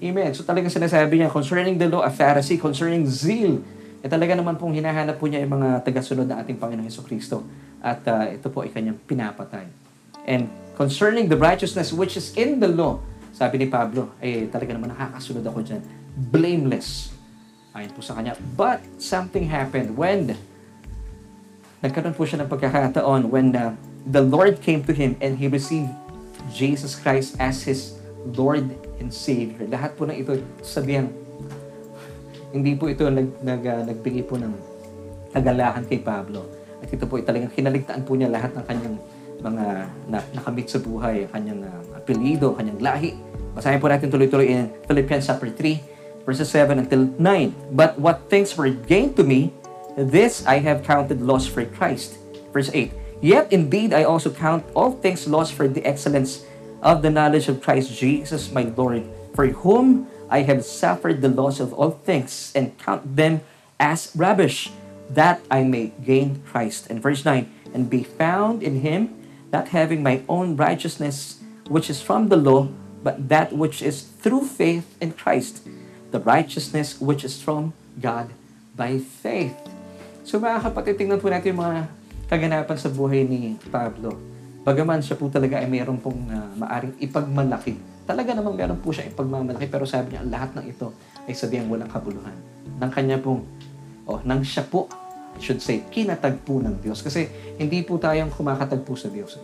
Amen. 0.00 0.30
So 0.36 0.44
talagang 0.44 0.72
sinasabi 0.72 1.20
niya, 1.20 1.28
concerning 1.32 1.76
the 1.80 1.88
law, 1.88 2.04
a 2.04 2.12
Pharisee, 2.12 2.60
concerning 2.60 3.08
zeal, 3.08 3.60
eh 4.04 4.08
talaga 4.08 4.36
naman 4.36 4.54
pong 4.60 4.76
hinahanap 4.76 5.16
po 5.16 5.26
niya 5.26 5.42
yung 5.42 5.58
mga 5.58 5.82
tagasunod 5.82 6.28
ng 6.28 6.36
ating 6.42 6.56
Panginoong 6.60 6.86
Heso 6.86 7.02
Kristo. 7.02 7.42
At 7.80 8.04
uh, 8.06 8.28
ito 8.30 8.52
po 8.52 8.62
ay 8.62 8.70
kanyang 8.70 9.00
pinapatay. 9.08 9.66
And 10.28 10.50
concerning 10.76 11.26
the 11.26 11.38
righteousness 11.38 11.90
which 11.90 12.14
is 12.14 12.34
in 12.36 12.60
the 12.60 12.68
law, 12.68 13.00
sabi 13.36 13.60
ni 13.60 13.66
Pablo, 13.68 14.16
eh 14.22 14.48
talaga 14.48 14.72
naman 14.72 14.92
nakakasunod 14.92 15.44
ako 15.44 15.60
dyan. 15.60 15.82
Blameless. 16.32 17.12
Ayon 17.76 17.92
po 17.92 18.00
sa 18.00 18.16
kanya. 18.16 18.32
But 18.56 18.80
something 18.96 19.48
happened 19.52 19.96
when 19.96 20.32
nagkaroon 21.84 22.16
po 22.16 22.24
siya 22.24 22.40
ng 22.44 22.48
pagkakataon 22.48 23.28
when 23.28 23.52
uh, 23.52 23.76
the 24.08 24.24
Lord 24.24 24.64
came 24.64 24.80
to 24.88 24.96
him 24.96 25.18
and 25.20 25.36
he 25.36 25.50
received 25.50 25.92
Jesus 26.54 26.96
Christ 26.96 27.36
as 27.36 27.66
his 27.66 27.98
Lord 28.24 28.70
and 29.00 29.12
Savior. 29.12 29.66
Lahat 29.68 29.92
po 29.94 30.08
ng 30.08 30.16
ito 30.16 30.36
sabihang 30.64 31.12
hindi 32.56 32.72
po 32.72 32.88
ito 32.88 33.04
nag, 33.04 33.42
nag, 33.44 33.62
uh, 33.62 33.82
nagbigay 33.84 34.24
po 34.24 34.40
ng 34.40 34.52
kagalakan 35.36 35.84
kay 35.84 36.00
Pablo. 36.00 36.48
At 36.80 36.88
ito 36.88 37.04
po 37.04 37.20
talagang 37.20 37.52
kinaligtaan 37.52 38.00
po 38.08 38.16
niya 38.16 38.32
lahat 38.32 38.56
ng 38.56 38.64
kanyang 38.64 38.96
mga 39.44 39.64
na, 40.08 40.18
nakamit 40.32 40.72
sa 40.72 40.80
buhay, 40.80 41.28
kanyang 41.28 41.68
uh, 41.68 42.00
apelido, 42.00 42.56
kanyang 42.56 42.80
lahi. 42.80 43.12
Basahin 43.52 43.80
po 43.80 43.92
natin 43.92 44.08
tuloy-tuloy 44.08 44.48
in 44.48 44.72
Philippians 44.88 45.28
chapter 45.28 45.52
3, 45.52 46.24
verses 46.24 46.48
7 46.48 46.80
until 46.80 47.08
9. 47.20 47.76
But 47.76 48.00
what 48.00 48.28
things 48.32 48.56
were 48.56 48.72
gained 48.72 49.16
to 49.20 49.24
me, 49.24 49.52
this 49.96 50.44
I 50.48 50.60
have 50.64 50.84
counted 50.84 51.20
loss 51.20 51.44
for 51.44 51.64
Christ. 51.64 52.16
Verse 52.52 52.72
8. 52.72 52.92
Yet 53.24 53.48
indeed 53.52 53.96
I 53.96 54.04
also 54.04 54.28
count 54.28 54.64
all 54.76 54.92
things 54.92 55.24
lost 55.24 55.56
for 55.56 55.68
the 55.68 55.80
excellence 55.84 56.44
of 56.82 57.02
the 57.02 57.10
knowledge 57.10 57.48
of 57.48 57.62
Christ 57.62 57.92
Jesus 57.92 58.52
my 58.52 58.68
Lord, 58.76 59.04
for 59.34 59.46
whom 59.64 60.08
I 60.28 60.42
have 60.42 60.64
suffered 60.64 61.22
the 61.22 61.30
loss 61.30 61.60
of 61.60 61.72
all 61.72 62.02
things 62.02 62.52
and 62.54 62.76
count 62.78 63.16
them 63.16 63.40
as 63.78 64.10
rubbish, 64.16 64.72
that 65.10 65.40
I 65.50 65.62
may 65.62 65.92
gain 66.02 66.42
Christ. 66.46 66.90
And 66.90 67.00
verse 67.00 67.24
9, 67.24 67.46
and 67.72 67.90
be 67.90 68.02
found 68.02 68.62
in 68.62 68.80
him, 68.80 69.14
not 69.52 69.68
having 69.70 70.02
my 70.02 70.22
own 70.28 70.56
righteousness 70.56 71.38
which 71.68 71.90
is 71.90 72.02
from 72.02 72.28
the 72.28 72.38
law, 72.38 72.68
but 73.02 73.28
that 73.28 73.54
which 73.54 73.82
is 73.82 74.02
through 74.02 74.46
faith 74.46 74.86
in 74.98 75.12
Christ, 75.14 75.62
the 76.10 76.18
righteousness 76.18 76.98
which 76.98 77.22
is 77.22 77.38
from 77.38 77.74
God 78.00 78.30
by 78.74 78.98
faith. 78.98 79.54
So 80.26 80.42
mga 80.42 80.66
kapatid, 80.66 80.98
tingnan 80.98 81.22
po 81.22 81.30
natin 81.30 81.54
yung 81.54 81.62
mga 81.62 81.78
kaganapan 82.26 82.78
sa 82.78 82.90
buhay 82.90 83.22
ni 83.22 83.54
Pablo. 83.70 84.35
Bagaman 84.66 84.98
siya 84.98 85.14
po 85.14 85.30
talaga 85.30 85.62
ay 85.62 85.70
mayroon 85.70 86.02
pong 86.02 86.26
uh, 86.26 86.50
maaring 86.58 86.98
ipagmalaki. 86.98 87.78
Talaga 88.02 88.34
namang 88.34 88.58
meron 88.58 88.82
po 88.82 88.90
siya 88.90 89.06
ipagmamalaki, 89.06 89.70
pero 89.70 89.86
sabi 89.86 90.18
niya, 90.18 90.26
lahat 90.26 90.58
ng 90.58 90.66
ito 90.66 90.90
ay 91.30 91.38
sabihan 91.38 91.70
walang 91.70 91.86
kabuluhan. 91.86 92.34
Nang 92.82 92.90
kanya 92.90 93.22
pong, 93.22 93.46
oh, 94.10 94.18
nang 94.26 94.42
siya 94.42 94.66
po 94.66 94.90
I 95.36 95.40
should 95.44 95.60
say, 95.60 95.84
kinatagpo 95.92 96.64
ng 96.64 96.80
Diyos. 96.80 97.04
Kasi 97.04 97.28
hindi 97.60 97.84
po 97.84 98.00
tayong 98.00 98.32
kumakatagpo 98.32 98.96
sa 98.96 99.12
Diyos. 99.12 99.36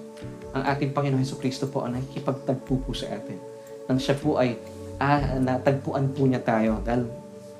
Ang 0.56 0.64
ating 0.64 0.90
Panginoon 0.96 1.20
Heso 1.20 1.36
Kristo 1.36 1.68
po 1.68 1.84
ang 1.84 1.94
nakikipagtagpo 1.94 2.80
po 2.80 2.90
sa 2.96 3.12
atin. 3.12 3.36
Nang 3.86 4.00
siya 4.00 4.16
po 4.16 4.40
ay 4.40 4.56
ah, 4.96 5.36
natagpuan 5.36 6.16
po 6.16 6.24
niya 6.24 6.40
tayo 6.40 6.80
dahil 6.80 7.06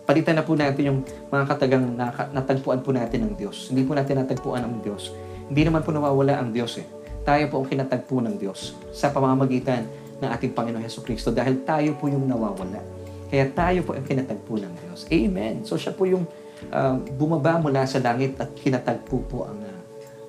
Palitan 0.02 0.35
na 0.35 0.42
po 0.42 0.59
natin 0.59 0.83
yung 0.83 1.00
mga 1.31 1.45
katagang 1.47 1.95
natagpuan 2.35 2.83
po 2.83 2.90
natin 2.90 3.23
ng 3.23 3.33
Diyos. 3.38 3.71
Hindi 3.71 3.87
po 3.87 3.95
natin 3.95 4.19
natagpuan 4.19 4.66
ang 4.66 4.83
Diyos. 4.83 5.14
Hindi 5.47 5.62
naman 5.62 5.87
po 5.87 5.95
nawawala 5.95 6.42
ang 6.42 6.50
Diyos 6.50 6.83
eh. 6.83 6.87
Tayo 7.23 7.45
po 7.47 7.62
ang 7.62 7.67
kinatagpo 7.71 8.19
ng 8.19 8.35
Diyos 8.35 8.75
sa 8.91 9.14
pamamagitan 9.14 9.87
ng 10.19 10.26
ating 10.26 10.59
Panginoon 10.59 10.83
Heso 10.83 11.07
Kristo 11.07 11.31
dahil 11.31 11.62
tayo 11.62 11.95
po 11.95 12.11
yung 12.11 12.26
nawawala. 12.26 12.83
Kaya 13.31 13.47
tayo 13.55 13.87
po 13.87 13.95
ang 13.95 14.02
kinatagpo 14.02 14.59
ng 14.59 14.75
Diyos. 14.75 15.07
Amen. 15.07 15.62
So 15.62 15.79
siya 15.79 15.95
po 15.95 16.02
yung 16.02 16.26
uh, 16.75 16.99
bumaba 17.14 17.62
mula 17.62 17.87
sa 17.87 18.02
langit 18.02 18.35
at 18.43 18.50
kinatagpo 18.59 19.23
po 19.31 19.47
ang, 19.47 19.62
uh, 19.62 19.81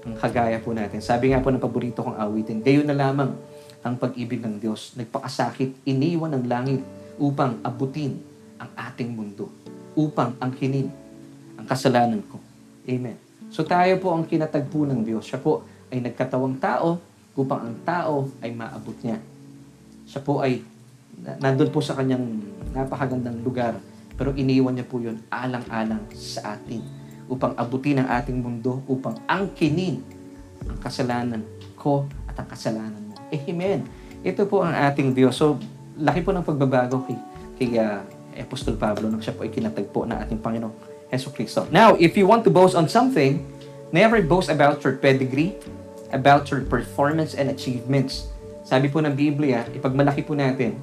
ang 0.06 0.14
kagaya 0.22 0.62
po 0.62 0.70
natin. 0.78 1.02
Sabi 1.02 1.34
nga 1.34 1.42
po 1.42 1.50
ng 1.50 1.58
paborito 1.58 2.06
kong 2.06 2.14
awitin, 2.14 2.62
gayon 2.62 2.86
na 2.86 2.94
lamang 2.94 3.34
ang 3.82 3.98
pag-ibig 3.98 4.38
ng 4.40 4.62
Diyos. 4.62 4.94
Nagpakasakit, 4.94 5.90
iniwan 5.90 6.38
ng 6.38 6.46
langit 6.46 6.82
upang 7.18 7.58
abutin 7.66 8.22
ang 8.62 8.70
ating 8.78 9.10
mundo. 9.10 9.50
Upang 9.98 10.38
angkinin 10.38 10.94
ang 11.58 11.66
kasalanan 11.66 12.22
ko. 12.30 12.38
Amen. 12.86 13.18
So 13.50 13.66
tayo 13.66 13.98
po 13.98 14.14
ang 14.14 14.30
kinatagpo 14.30 14.86
ng 14.86 15.02
Diyos. 15.02 15.26
Siya 15.26 15.42
po 15.42 15.73
ay 15.94 16.02
nagkatawang 16.02 16.58
tao 16.58 16.98
upang 17.38 17.70
ang 17.70 17.78
tao 17.86 18.34
ay 18.42 18.50
maabot 18.50 18.98
niya. 19.06 19.22
Siya 20.10 20.26
po 20.26 20.42
ay 20.42 20.66
nandun 21.38 21.70
po 21.70 21.80
sa 21.80 21.94
kanyang 21.94 22.42
napakagandang 22.74 23.46
lugar 23.46 23.78
pero 24.18 24.34
iniwan 24.34 24.74
niya 24.74 24.90
po 24.90 24.98
yun 24.98 25.22
alang-alang 25.30 26.02
sa 26.14 26.58
atin 26.58 26.82
upang 27.30 27.56
abutin 27.56 28.04
ang 28.04 28.10
ating 28.20 28.38
mundo, 28.38 28.84
upang 28.86 29.18
angkinin 29.26 30.04
ang 30.68 30.78
kasalanan 30.82 31.42
ko 31.78 32.06
at 32.30 32.36
ang 32.38 32.48
kasalanan 32.50 33.02
mo. 33.10 33.16
Amen. 33.32 33.88
Ito 34.22 34.46
po 34.46 34.62
ang 34.62 34.76
ating 34.76 35.18
Diyos. 35.18 35.36
So, 35.36 35.58
laki 35.98 36.22
po 36.22 36.32
ng 36.32 36.46
pagbabago 36.46 37.04
kay, 37.10 37.18
kay 37.58 37.70
uh, 37.80 38.06
Apostol 38.38 38.78
Pablo 38.78 39.10
nang 39.10 39.22
siya 39.22 39.34
po 39.34 39.46
ay 39.46 39.52
kinatagpo 39.54 40.06
ng 40.10 40.18
ating 40.18 40.40
Panginoong 40.42 40.76
Heso 41.10 41.30
Kristo. 41.30 41.66
Now, 41.70 41.94
if 41.98 42.18
you 42.18 42.26
want 42.26 42.42
to 42.46 42.52
boast 42.54 42.74
on 42.74 42.90
something, 42.90 43.46
never 43.94 44.18
boast 44.22 44.50
about 44.50 44.82
your 44.82 44.98
pedigree, 44.98 45.54
about 46.14 46.48
your 46.54 46.62
performance 46.64 47.34
and 47.34 47.50
achievements. 47.50 48.30
Sabi 48.64 48.88
po 48.88 49.02
ng 49.04 49.12
Biblia, 49.18 49.66
ipagmalaki 49.74 50.24
po 50.24 50.38
natin, 50.38 50.78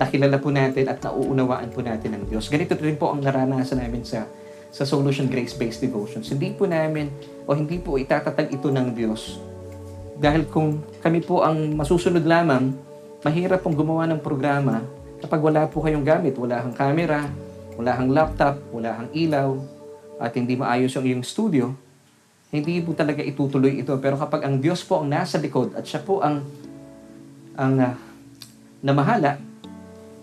nakilala 0.00 0.38
po 0.40 0.48
natin 0.48 0.88
at 0.88 1.02
nauunawaan 1.02 1.68
po 1.74 1.84
natin 1.84 2.16
ng 2.16 2.22
Diyos. 2.30 2.48
Ganito 2.48 2.74
rin 2.78 2.96
po 2.96 3.12
ang 3.12 3.20
naranasan 3.20 3.82
namin 3.82 4.06
sa 4.06 4.26
sa 4.74 4.82
Solution 4.82 5.30
Grace-Based 5.30 5.78
Devotions. 5.86 6.26
Hindi 6.34 6.50
po 6.50 6.66
namin 6.66 7.06
o 7.46 7.54
hindi 7.54 7.78
po 7.78 7.94
itatatag 7.94 8.50
ito 8.50 8.74
ng 8.74 8.90
Diyos. 8.90 9.38
Dahil 10.18 10.50
kung 10.50 10.82
kami 10.98 11.22
po 11.22 11.46
ang 11.46 11.78
masusunod 11.78 12.26
lamang, 12.26 12.74
mahirap 13.22 13.62
pong 13.62 13.78
gumawa 13.78 14.10
ng 14.10 14.18
programa 14.18 14.82
kapag 15.22 15.38
wala 15.38 15.70
po 15.70 15.78
kayong 15.78 16.02
gamit. 16.02 16.34
Wala 16.34 16.58
kang 16.66 16.74
camera, 16.74 17.22
wala 17.78 17.94
kang 17.94 18.10
laptop, 18.10 18.58
wala 18.74 18.98
kang 18.98 19.10
ilaw, 19.14 19.54
at 20.18 20.34
hindi 20.34 20.58
maayos 20.58 20.90
yung 20.98 21.06
iyong 21.06 21.24
studio 21.26 21.70
hindi 22.54 22.78
po 22.86 22.94
talaga 22.94 23.18
itutuloy 23.18 23.82
ito. 23.82 23.98
Pero 23.98 24.14
kapag 24.14 24.46
ang 24.46 24.62
Diyos 24.62 24.86
po 24.86 25.02
ang 25.02 25.10
nasa 25.10 25.42
likod 25.42 25.74
at 25.74 25.82
siya 25.82 26.06
po 26.06 26.22
ang 26.22 26.46
ang 27.58 27.74
uh, 27.82 27.94
namahala, 28.78 29.42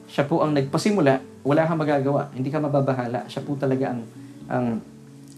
siya 0.08 0.24
po 0.24 0.40
ang 0.40 0.56
nagpasimula, 0.56 1.44
wala 1.44 1.68
kang 1.68 1.80
magagawa. 1.84 2.32
Hindi 2.32 2.48
ka 2.48 2.64
mababahala. 2.64 3.28
Siya 3.28 3.44
po 3.44 3.60
talaga 3.60 3.92
ang 3.92 4.02
ang 4.48 4.66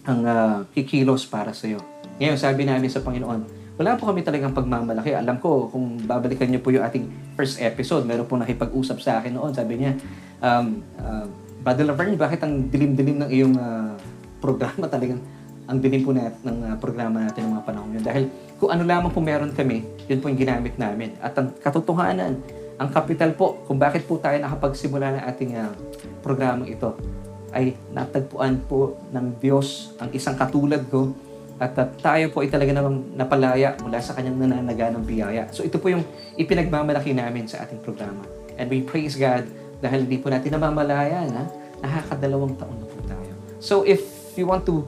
ang 0.06 0.20
uh, 0.22 0.56
kikilos 0.70 1.26
para 1.26 1.50
sa 1.50 1.66
iyo. 1.66 1.82
Ngayon, 2.22 2.38
sabi 2.38 2.62
namin 2.62 2.86
sa 2.86 3.02
Panginoon, 3.02 3.42
wala 3.74 3.98
po 3.98 4.06
kami 4.06 4.22
talagang 4.22 4.54
pagmamalaki. 4.54 5.18
Alam 5.18 5.42
ko, 5.42 5.66
kung 5.66 5.98
babalikan 6.06 6.46
niyo 6.46 6.62
po 6.62 6.70
yung 6.70 6.86
ating 6.86 7.34
first 7.34 7.58
episode, 7.58 8.06
meron 8.06 8.28
po 8.28 8.38
nakipag-usap 8.38 9.02
sa 9.02 9.18
akin 9.18 9.34
noon. 9.34 9.50
Sabi 9.50 9.82
niya, 9.82 9.98
um, 10.38 10.78
uh, 11.02 11.26
Brother 11.58 11.90
Laverne, 11.90 12.14
bakit 12.14 12.44
ang 12.46 12.70
dilim-dilim 12.70 13.26
ng 13.26 13.30
iyong 13.34 13.54
uh, 13.58 13.98
programa 14.38 14.86
talagang 14.94 15.18
ang 15.64 15.80
dilim 15.80 16.04
po 16.04 16.12
natin 16.12 16.40
ng 16.44 16.58
uh, 16.68 16.76
programa 16.76 17.24
natin 17.24 17.48
ng 17.48 17.52
mga 17.56 17.64
panahon 17.64 17.90
yun. 17.96 18.04
Dahil 18.04 18.24
kung 18.60 18.70
ano 18.70 18.82
lamang 18.84 19.10
po 19.12 19.20
meron 19.24 19.52
kami, 19.52 19.84
yun 20.08 20.20
po 20.20 20.28
yung 20.28 20.40
ginamit 20.40 20.76
namin. 20.76 21.16
At 21.24 21.32
ang 21.40 21.56
katotohanan, 21.56 22.36
ang 22.76 22.88
kapital 22.92 23.32
po, 23.32 23.64
kung 23.64 23.80
bakit 23.80 24.04
po 24.04 24.20
tayo 24.20 24.36
nakapagsimula 24.42 25.20
ng 25.20 25.22
ating 25.30 25.50
uh, 25.56 25.72
programang 26.20 26.68
ito, 26.68 26.92
ay 27.54 27.78
natagpuan 27.94 28.58
po 28.66 28.98
ng 29.14 29.38
Diyos 29.38 29.94
ang 30.02 30.10
isang 30.10 30.34
katulad 30.34 30.82
ko 30.90 31.14
at 31.62 31.70
uh, 31.78 31.86
tayo 32.02 32.34
po 32.34 32.42
ay 32.42 32.50
talaga 32.50 32.74
namang 32.74 33.14
napalaya 33.14 33.78
mula 33.78 34.02
sa 34.02 34.18
kanyang 34.18 34.42
nananaga 34.42 34.90
ng 34.90 35.06
biyaya. 35.06 35.46
So 35.54 35.62
ito 35.62 35.78
po 35.78 35.86
yung 35.86 36.02
ipinagmamalaki 36.34 37.14
namin 37.14 37.46
sa 37.46 37.62
ating 37.62 37.78
programa. 37.78 38.26
And 38.58 38.66
we 38.66 38.82
praise 38.82 39.14
God 39.14 39.46
dahil 39.78 40.02
hindi 40.02 40.18
po 40.18 40.34
natin 40.34 40.50
namamalaya 40.50 41.30
na 41.30 41.46
nakakadalawang 41.78 42.58
taon 42.58 42.74
na 42.82 42.86
po 42.90 42.98
tayo. 43.06 43.32
So 43.62 43.86
if 43.86 44.02
you 44.34 44.50
want 44.50 44.66
to 44.66 44.82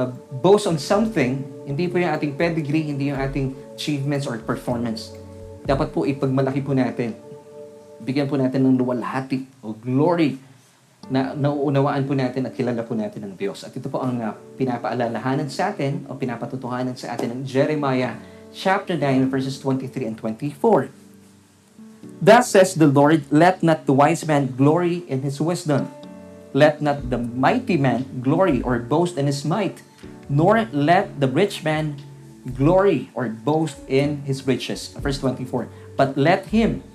uh, 0.00 0.08
boast 0.40 0.64
on 0.64 0.80
something, 0.80 1.44
hindi 1.68 1.84
po 1.86 2.00
yung 2.00 2.16
ating 2.16 2.32
pedigree, 2.40 2.88
hindi 2.88 3.12
yung 3.12 3.20
ating 3.20 3.52
achievements 3.76 4.24
or 4.24 4.40
performance. 4.40 5.12
Dapat 5.68 5.92
po 5.92 6.08
ipagmalaki 6.08 6.64
po 6.64 6.72
natin. 6.72 7.12
Bigyan 8.00 8.32
po 8.32 8.40
natin 8.40 8.64
ng 8.64 8.80
luwalhati 8.80 9.44
o 9.60 9.76
glory 9.76 10.40
na 11.12 11.36
nauunawaan 11.36 12.08
po 12.08 12.16
natin 12.16 12.48
at 12.48 12.56
kilala 12.56 12.80
po 12.80 12.96
natin 12.96 13.28
ng 13.28 13.34
Diyos. 13.36 13.66
At 13.66 13.76
ito 13.76 13.92
po 13.92 14.00
ang 14.00 14.16
uh, 14.20 14.32
pinapaalalahanan 14.56 15.52
sa 15.52 15.74
atin 15.74 16.08
o 16.08 16.16
pinapatutuhanan 16.16 16.96
sa 16.96 17.12
atin 17.12 17.36
ng 17.36 17.40
Jeremiah 17.44 18.16
chapter 18.54 18.96
9 18.96 19.28
verses 19.28 19.60
23 19.60 20.06
and 20.06 20.16
24. 20.16 20.88
Thus 22.20 22.52
says 22.52 22.76
the 22.76 22.88
Lord, 22.88 23.24
let 23.32 23.60
not 23.60 23.84
the 23.84 23.96
wise 23.96 24.24
man 24.24 24.52
glory 24.56 25.04
in 25.08 25.24
his 25.24 25.40
wisdom, 25.40 25.88
let 26.52 26.84
not 26.84 27.08
the 27.08 27.16
mighty 27.16 27.80
man 27.80 28.20
glory 28.20 28.60
or 28.60 28.76
boast 28.78 29.16
in 29.16 29.24
his 29.24 29.44
might, 29.44 29.80
nor 30.30 30.70
let 30.70 31.18
the 31.18 31.26
rich 31.26 31.66
man 31.66 31.98
glory 32.54 33.10
or 33.12 33.28
boast 33.28 33.76
in 33.90 34.22
his 34.22 34.46
riches. 34.46 34.94
Verse 34.96 35.18
24. 35.18 35.68
But 35.98 36.16
let 36.16 36.46
him 36.54 36.86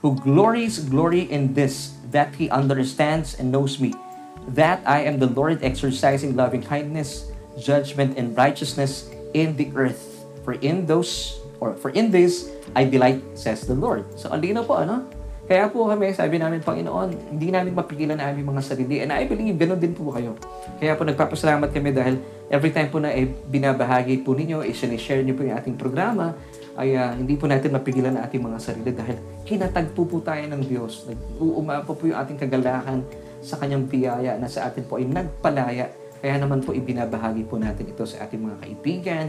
who 0.00 0.14
glories 0.14 0.78
glory 0.78 1.26
in 1.26 1.52
this, 1.52 1.96
that 2.12 2.36
he 2.36 2.48
understands 2.50 3.34
and 3.40 3.50
knows 3.50 3.80
me, 3.80 3.92
that 4.48 4.84
I 4.86 5.00
am 5.08 5.18
the 5.18 5.26
Lord 5.26 5.64
exercising 5.64 6.36
loving 6.36 6.62
kindness, 6.62 7.32
judgment, 7.58 8.16
and 8.16 8.36
righteousness 8.36 9.10
in 9.32 9.56
the 9.56 9.72
earth. 9.74 10.24
For 10.44 10.60
in 10.60 10.84
those, 10.84 11.40
or 11.58 11.72
for 11.74 11.88
in 11.90 12.12
this, 12.12 12.52
I 12.76 12.84
delight, 12.84 13.24
says 13.32 13.66
the 13.66 13.74
Lord. 13.74 14.04
So, 14.20 14.28
alino 14.28 14.60
po, 14.66 14.84
ano? 14.84 15.08
Kaya 15.44 15.68
po 15.68 15.84
kami, 15.84 16.08
sabi 16.16 16.40
namin, 16.40 16.64
Panginoon, 16.64 17.36
hindi 17.36 17.52
namin 17.52 17.76
mapigilan 17.76 18.16
ang 18.16 18.32
aming 18.32 18.56
mga 18.56 18.62
sarili. 18.64 19.04
And 19.04 19.12
I 19.12 19.28
believe, 19.28 19.60
ganun 19.60 19.76
din 19.76 19.92
po 19.92 20.08
kayo. 20.08 20.40
Kaya 20.80 20.96
po 20.96 21.04
nagpapasalamat 21.04 21.68
kami 21.68 21.92
dahil 21.92 22.16
every 22.48 22.72
time 22.72 22.88
po 22.88 22.96
na 22.96 23.12
eh, 23.12 23.28
binabahagi 23.28 24.24
po 24.24 24.32
ninyo, 24.32 24.64
i-share 24.64 25.20
niyo 25.20 25.36
po 25.36 25.44
yung 25.44 25.60
ating 25.60 25.76
programa, 25.76 26.32
ay 26.80 26.96
uh, 26.96 27.12
hindi 27.12 27.36
po 27.36 27.44
natin 27.44 27.76
mapigilan 27.76 28.16
ang 28.16 28.24
ating 28.24 28.40
mga 28.40 28.58
sarili 28.58 28.90
dahil 28.90 29.20
kinatagpo 29.44 30.08
po 30.08 30.24
tayo 30.24 30.42
ng 30.48 30.62
Diyos. 30.64 31.06
Nag-uumapo 31.12 31.92
po 31.92 32.02
yung 32.08 32.18
ating 32.18 32.40
kagalakan 32.40 33.04
sa 33.44 33.60
kanyang 33.60 33.84
biyaya 33.84 34.40
na 34.40 34.48
sa 34.48 34.72
atin 34.72 34.88
po 34.88 34.96
ay 34.96 35.04
nagpalaya. 35.04 35.92
Kaya 36.24 36.40
naman 36.40 36.64
po 36.64 36.72
ibinabahagi 36.72 37.44
po 37.44 37.60
natin 37.60 37.84
ito 37.84 38.08
sa 38.08 38.24
ating 38.24 38.40
mga 38.40 38.56
kaibigan, 38.64 39.24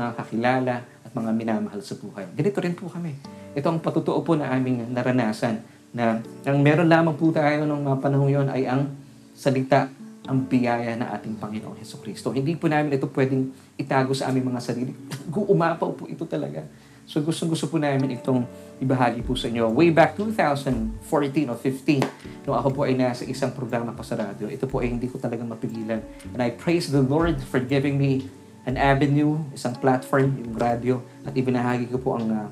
mga 0.00 0.12
kakilala, 0.16 0.76
at 1.04 1.12
mga 1.12 1.30
minamahal 1.36 1.84
sa 1.84 1.92
buhay. 1.92 2.24
Ganito 2.32 2.56
rin 2.64 2.72
po 2.72 2.88
kami. 2.88 3.37
Ito 3.58 3.74
ang 3.74 3.82
patutuo 3.82 4.22
po 4.22 4.38
na 4.38 4.54
aming 4.54 4.86
naranasan 4.94 5.58
na 5.90 6.22
ang 6.46 6.62
meron 6.62 6.86
lamang 6.86 7.18
po 7.18 7.34
tayo 7.34 7.66
nung 7.66 7.82
mga 7.82 7.98
panahon 7.98 8.30
yon 8.30 8.46
ay 8.46 8.70
ang 8.70 8.86
salita, 9.34 9.90
ang 10.30 10.46
biyaya 10.46 10.94
na 10.94 11.10
ating 11.18 11.34
Panginoong 11.42 11.74
Heso 11.82 11.98
Kristo. 11.98 12.30
Hindi 12.30 12.54
po 12.54 12.70
namin 12.70 12.94
ito 12.94 13.10
pwedeng 13.10 13.50
itago 13.74 14.14
sa 14.14 14.30
aming 14.30 14.54
mga 14.54 14.62
sarili. 14.62 14.94
Umapaw 15.54 15.90
po 15.90 16.06
ito 16.06 16.22
talaga. 16.22 16.62
So 17.08 17.18
gusto 17.18 17.50
gusto 17.50 17.66
po 17.66 17.82
namin 17.82 18.14
itong 18.20 18.46
ibahagi 18.78 19.26
po 19.26 19.34
sa 19.34 19.50
inyo. 19.50 19.74
Way 19.74 19.90
back 19.90 20.14
2014 20.14 21.50
o 21.50 21.58
15, 21.58 22.46
nung 22.46 22.54
ako 22.54 22.68
po 22.70 22.80
ay 22.86 22.94
nasa 22.94 23.26
isang 23.26 23.50
programa 23.50 23.90
pa 23.90 24.06
sa 24.06 24.14
radyo, 24.14 24.46
ito 24.52 24.70
po 24.70 24.84
ay 24.84 24.94
hindi 24.94 25.10
ko 25.10 25.18
talagang 25.18 25.50
mapigilan. 25.50 25.98
And 26.30 26.38
I 26.38 26.54
praise 26.54 26.94
the 26.94 27.02
Lord 27.02 27.42
for 27.42 27.58
giving 27.58 27.98
me 27.98 28.30
an 28.68 28.76
avenue, 28.76 29.40
isang 29.56 29.74
platform, 29.80 30.36
yung 30.36 30.54
radio, 30.54 31.00
at 31.24 31.32
ibinahagi 31.32 31.88
ko 31.88 31.96
po 31.96 32.20
ang 32.20 32.28
uh, 32.28 32.46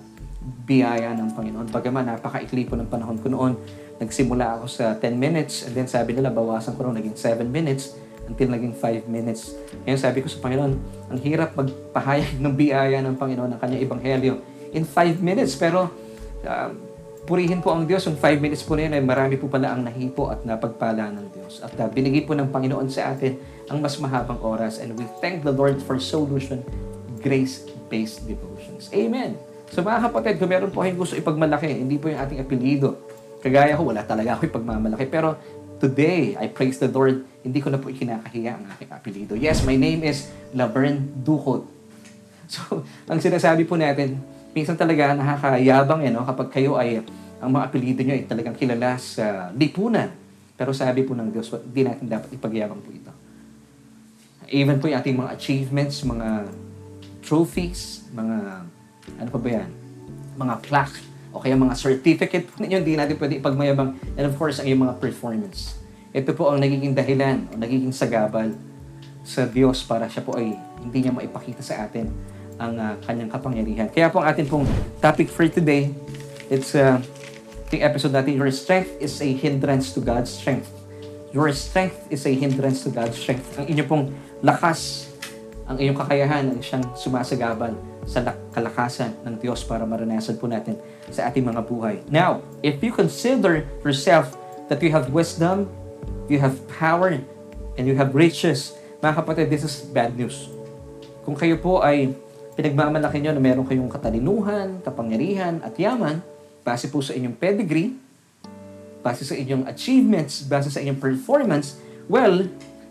biyaya 0.47 1.11
ng 1.19 1.35
Panginoon. 1.35 1.67
Bagaman 1.75 2.07
napakaikli 2.07 2.71
po 2.71 2.79
ng 2.79 2.87
panahon 2.87 3.19
ko 3.19 3.27
noon, 3.27 3.59
nagsimula 3.99 4.61
ako 4.61 4.65
sa 4.71 4.95
10 4.95 5.19
minutes 5.19 5.67
and 5.67 5.73
then 5.75 5.89
sabi 5.91 6.15
nila 6.15 6.31
bawasan 6.31 6.77
ko 6.79 6.87
noon 6.87 7.01
naging 7.01 7.17
7 7.17 7.43
minutes 7.49 7.97
until 8.27 8.51
naging 8.51 8.75
5 8.75 9.07
minutes. 9.11 9.55
Ngayon 9.87 10.01
sabi 10.01 10.19
ko 10.23 10.29
sa 10.31 10.39
Panginoon, 10.43 10.73
ang 11.11 11.19
hirap 11.23 11.55
magpahayag 11.55 12.39
ng 12.43 12.55
biyaya 12.55 12.99
ng 13.03 13.15
Panginoon 13.19 13.57
ng 13.57 13.61
kanyang 13.63 13.83
ebanghelyo 13.87 14.35
in 14.75 14.87
5 14.87 15.23
minutes. 15.23 15.55
Pero 15.59 15.91
uh, 16.47 16.71
purihin 17.27 17.63
po 17.63 17.75
ang 17.75 17.87
Diyos, 17.87 18.07
yung 18.07 18.19
5 18.19 18.43
minutes 18.43 18.63
po 18.63 18.79
na 18.79 18.87
yun 18.87 18.95
ay 18.99 19.03
marami 19.03 19.35
po 19.39 19.51
pala 19.51 19.75
ang 19.75 19.83
nahipo 19.83 20.31
at 20.31 20.43
napagpala 20.43 21.11
ng 21.15 21.27
Diyos. 21.35 21.63
At 21.63 21.75
uh, 21.79 21.91
binigay 21.91 22.27
po 22.27 22.35
ng 22.35 22.51
Panginoon 22.51 22.91
sa 22.91 23.15
atin 23.15 23.39
ang 23.71 23.83
mas 23.83 23.99
mahabang 23.99 24.39
oras. 24.43 24.79
And 24.83 24.95
we 24.95 25.07
thank 25.23 25.43
the 25.43 25.55
Lord 25.55 25.79
for 25.83 25.99
solution 25.99 26.63
grace-based 27.23 28.27
devotions. 28.27 28.87
Amen. 28.95 29.46
So 29.71 29.83
mga 29.83 30.11
kapatid, 30.11 30.39
kung 30.39 30.51
meron 30.51 30.71
po 30.71 30.83
kayong 30.87 31.01
gusto 31.01 31.19
ipagmalaki, 31.19 31.67
hindi 31.67 31.99
po 31.99 32.11
yung 32.11 32.21
ating 32.23 32.39
apelido. 32.43 32.97
Kagaya 33.43 33.75
ko, 33.75 33.91
wala 33.91 34.03
talaga 34.07 34.39
ako 34.39 34.51
ipagmamalaki. 34.51 35.07
Pero 35.11 35.39
today, 35.77 36.39
I 36.39 36.49
praise 36.49 36.81
the 36.81 36.89
Lord, 36.89 37.27
hindi 37.45 37.61
ko 37.61 37.69
na 37.69 37.79
po 37.79 37.93
ikinakahiya 37.93 38.53
ang 38.57 38.65
aking 38.77 38.91
apelido. 38.91 39.33
Yes, 39.37 39.63
my 39.67 39.77
name 39.77 40.07
is 40.07 40.31
Laverne 40.55 41.11
Ducot. 41.23 41.67
So, 42.47 42.87
ang 43.11 43.19
sinasabi 43.19 43.67
po 43.67 43.75
natin, 43.75 44.23
minsan 44.55 44.79
talaga 44.79 45.19
nakakayabang 45.19 46.07
eh, 46.07 46.15
no? 46.15 46.23
kapag 46.23 46.55
kayo 46.55 46.79
ay, 46.79 47.03
ang 47.43 47.51
mga 47.51 47.65
apelido 47.67 48.01
nyo 48.07 48.15
ay 48.15 48.23
talagang 48.23 48.55
kilala 48.55 48.95
sa 49.03 49.51
lipunan. 49.51 50.15
Pero 50.55 50.71
sabi 50.71 51.03
po 51.03 51.13
ng 51.13 51.35
Diyos, 51.35 51.51
hindi 51.53 51.83
natin 51.83 52.07
dapat 52.07 52.31
ipagyabang 52.33 52.81
po 52.81 52.95
ito. 52.95 53.13
Even 54.47 54.79
po 54.79 54.87
yung 54.87 55.03
ating 55.03 55.19
mga 55.19 55.31
achievements, 55.35 56.07
mga 56.07 56.49
trophies, 57.27 58.07
mga, 58.15 58.63
ano 59.21 59.29
pa 59.33 59.39
ba 59.41 59.49
yan? 59.63 59.71
Mga 60.37 60.55
plaque, 60.65 61.01
o 61.37 61.41
kaya 61.41 61.53
mga 61.53 61.77
certificate 61.77 62.49
po 62.49 62.65
ninyo, 62.65 62.81
hindi 62.81 62.97
natin 62.97 63.21
pwede 63.21 63.37
ipagmayabang. 63.37 63.93
And 64.17 64.25
of 64.25 64.35
course, 64.41 64.57
ang 64.57 64.73
iyong 64.73 64.89
mga 64.89 64.97
performance. 64.97 65.77
Ito 66.17 66.33
po 66.33 66.49
ang 66.49 66.65
nagiging 66.65 66.97
dahilan 66.97 67.53
o 67.53 67.61
nagiging 67.61 67.93
sagabal 67.93 68.57
sa 69.21 69.45
Diyos 69.45 69.85
para 69.85 70.09
siya 70.09 70.25
po 70.25 70.41
ay 70.41 70.57
hindi 70.81 71.05
niya 71.05 71.13
maipakita 71.13 71.61
sa 71.61 71.85
atin 71.85 72.09
ang 72.57 72.73
uh, 72.81 72.97
kanyang 73.05 73.29
kapangyarihan. 73.29 73.93
Kaya 73.93 74.09
po 74.09 74.25
ang 74.25 74.33
atin 74.33 74.49
pong 74.49 74.65
topic 75.05 75.29
for 75.29 75.45
today, 75.45 75.93
it's 76.49 76.73
uh, 76.73 76.97
yung 77.69 77.85
episode 77.85 78.17
natin, 78.17 78.41
Your 78.41 78.49
strength 78.49 78.97
is 79.03 79.21
a 79.21 79.29
hindrance 79.29 79.93
to 79.93 80.01
God's 80.01 80.33
strength. 80.33 80.73
Your 81.37 81.53
strength 81.53 82.09
is 82.09 82.25
a 82.25 82.33
hindrance 82.33 82.87
to 82.87 82.91
God's 82.95 83.19
strength. 83.19 83.45
Ang 83.61 83.69
inyong 83.69 83.89
pong 83.91 84.05
lakas, 84.41 85.11
ang 85.67 85.77
iyong 85.83 85.99
kakayahan 85.99 86.55
ay 86.55 86.63
siyang 86.63 86.87
sumasagabal 86.95 87.75
sa 88.07 88.23
kalakasan 88.55 89.11
ng 89.27 89.35
Diyos 89.43 89.67
para 89.67 89.83
maranasan 89.83 90.39
po 90.39 90.47
natin 90.47 90.79
sa 91.11 91.27
ating 91.27 91.43
mga 91.43 91.67
buhay. 91.67 91.99
Now, 92.07 92.39
if 92.63 92.79
you 92.79 92.95
consider 92.95 93.67
yourself 93.83 94.39
that 94.71 94.79
you 94.79 94.95
have 94.95 95.11
wisdom, 95.11 95.67
you 96.31 96.39
have 96.39 96.55
power, 96.79 97.19
and 97.77 97.85
you 97.85 97.99
have 97.99 98.15
riches, 98.15 98.79
mga 99.03 99.23
kapatid, 99.23 99.47
this 99.51 99.67
is 99.67 99.83
bad 99.91 100.15
news. 100.15 100.49
Kung 101.27 101.35
kayo 101.35 101.59
po 101.59 101.83
ay 101.83 102.15
pinagmamalaki 102.57 103.21
nyo 103.21 103.35
na 103.35 103.43
meron 103.43 103.67
kayong 103.67 103.91
katalinuhan, 103.91 104.81
kapangyarihan, 104.87 105.61
at 105.61 105.77
yaman, 105.77 106.25
base 106.65 106.89
po 106.89 107.03
sa 107.05 107.13
inyong 107.13 107.37
pedigree, 107.37 107.93
base 109.05 109.23
sa 109.27 109.35
inyong 109.35 109.67
achievements, 109.67 110.47
base 110.47 110.73
sa 110.73 110.81
inyong 110.81 110.99
performance, 110.99 111.79
well, 112.07 112.47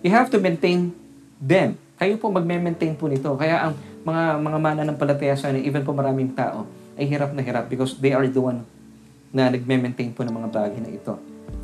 you 0.06 0.12
have 0.12 0.30
to 0.30 0.38
maintain 0.38 0.94
them. 1.42 1.80
Kayo 1.96 2.20
po 2.20 2.28
magme-maintain 2.28 2.96
po 3.00 3.08
nito. 3.08 3.32
Kaya 3.40 3.70
ang 3.70 3.74
mga 4.04 4.24
mga 4.44 4.60
mana 4.60 4.82
ng 4.84 4.98
palataya 5.00 5.36
sa 5.40 5.52
even 5.52 5.82
po 5.82 5.96
maraming 5.96 6.36
tao, 6.36 6.68
ay 6.96 7.08
hirap 7.08 7.32
na 7.32 7.44
hirap 7.44 7.68
because 7.72 7.96
they 8.00 8.12
are 8.12 8.28
the 8.28 8.40
one 8.40 8.64
na 9.36 9.52
nagme-maintain 9.52 10.16
po 10.16 10.24
ng 10.24 10.32
mga 10.32 10.50
bagay 10.52 10.80
na 10.80 10.92
ito. 10.92 11.16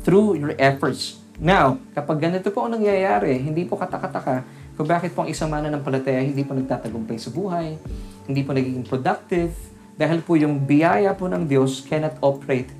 Through 0.04 0.40
your 0.40 0.52
efforts. 0.56 1.20
Now, 1.40 1.80
kapag 1.96 2.20
ganito 2.20 2.52
po 2.52 2.68
ang 2.68 2.76
nangyayari, 2.76 3.40
hindi 3.40 3.64
po 3.64 3.80
katakataka 3.80 4.44
kung 4.72 4.88
bakit 4.88 5.12
po 5.12 5.24
ang 5.24 5.30
isang 5.32 5.52
mana 5.52 5.68
ng 5.68 5.84
palataya 5.84 6.24
hindi 6.24 6.44
po 6.48 6.56
nagtatagumpay 6.56 7.20
sa 7.20 7.28
buhay, 7.28 7.76
hindi 8.24 8.40
po 8.40 8.56
nagiging 8.56 8.88
productive, 8.88 9.52
dahil 10.00 10.24
po 10.24 10.40
yung 10.40 10.64
biyaya 10.64 11.12
po 11.12 11.28
ng 11.28 11.44
Diyos 11.44 11.84
cannot 11.84 12.16
operate 12.24 12.72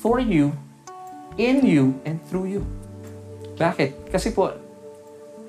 for 0.00 0.20
you, 0.20 0.56
in 1.36 1.60
you, 1.64 1.92
and 2.08 2.16
through 2.28 2.48
you. 2.48 2.62
Bakit? 3.60 4.08
Kasi 4.08 4.32
po, 4.32 4.50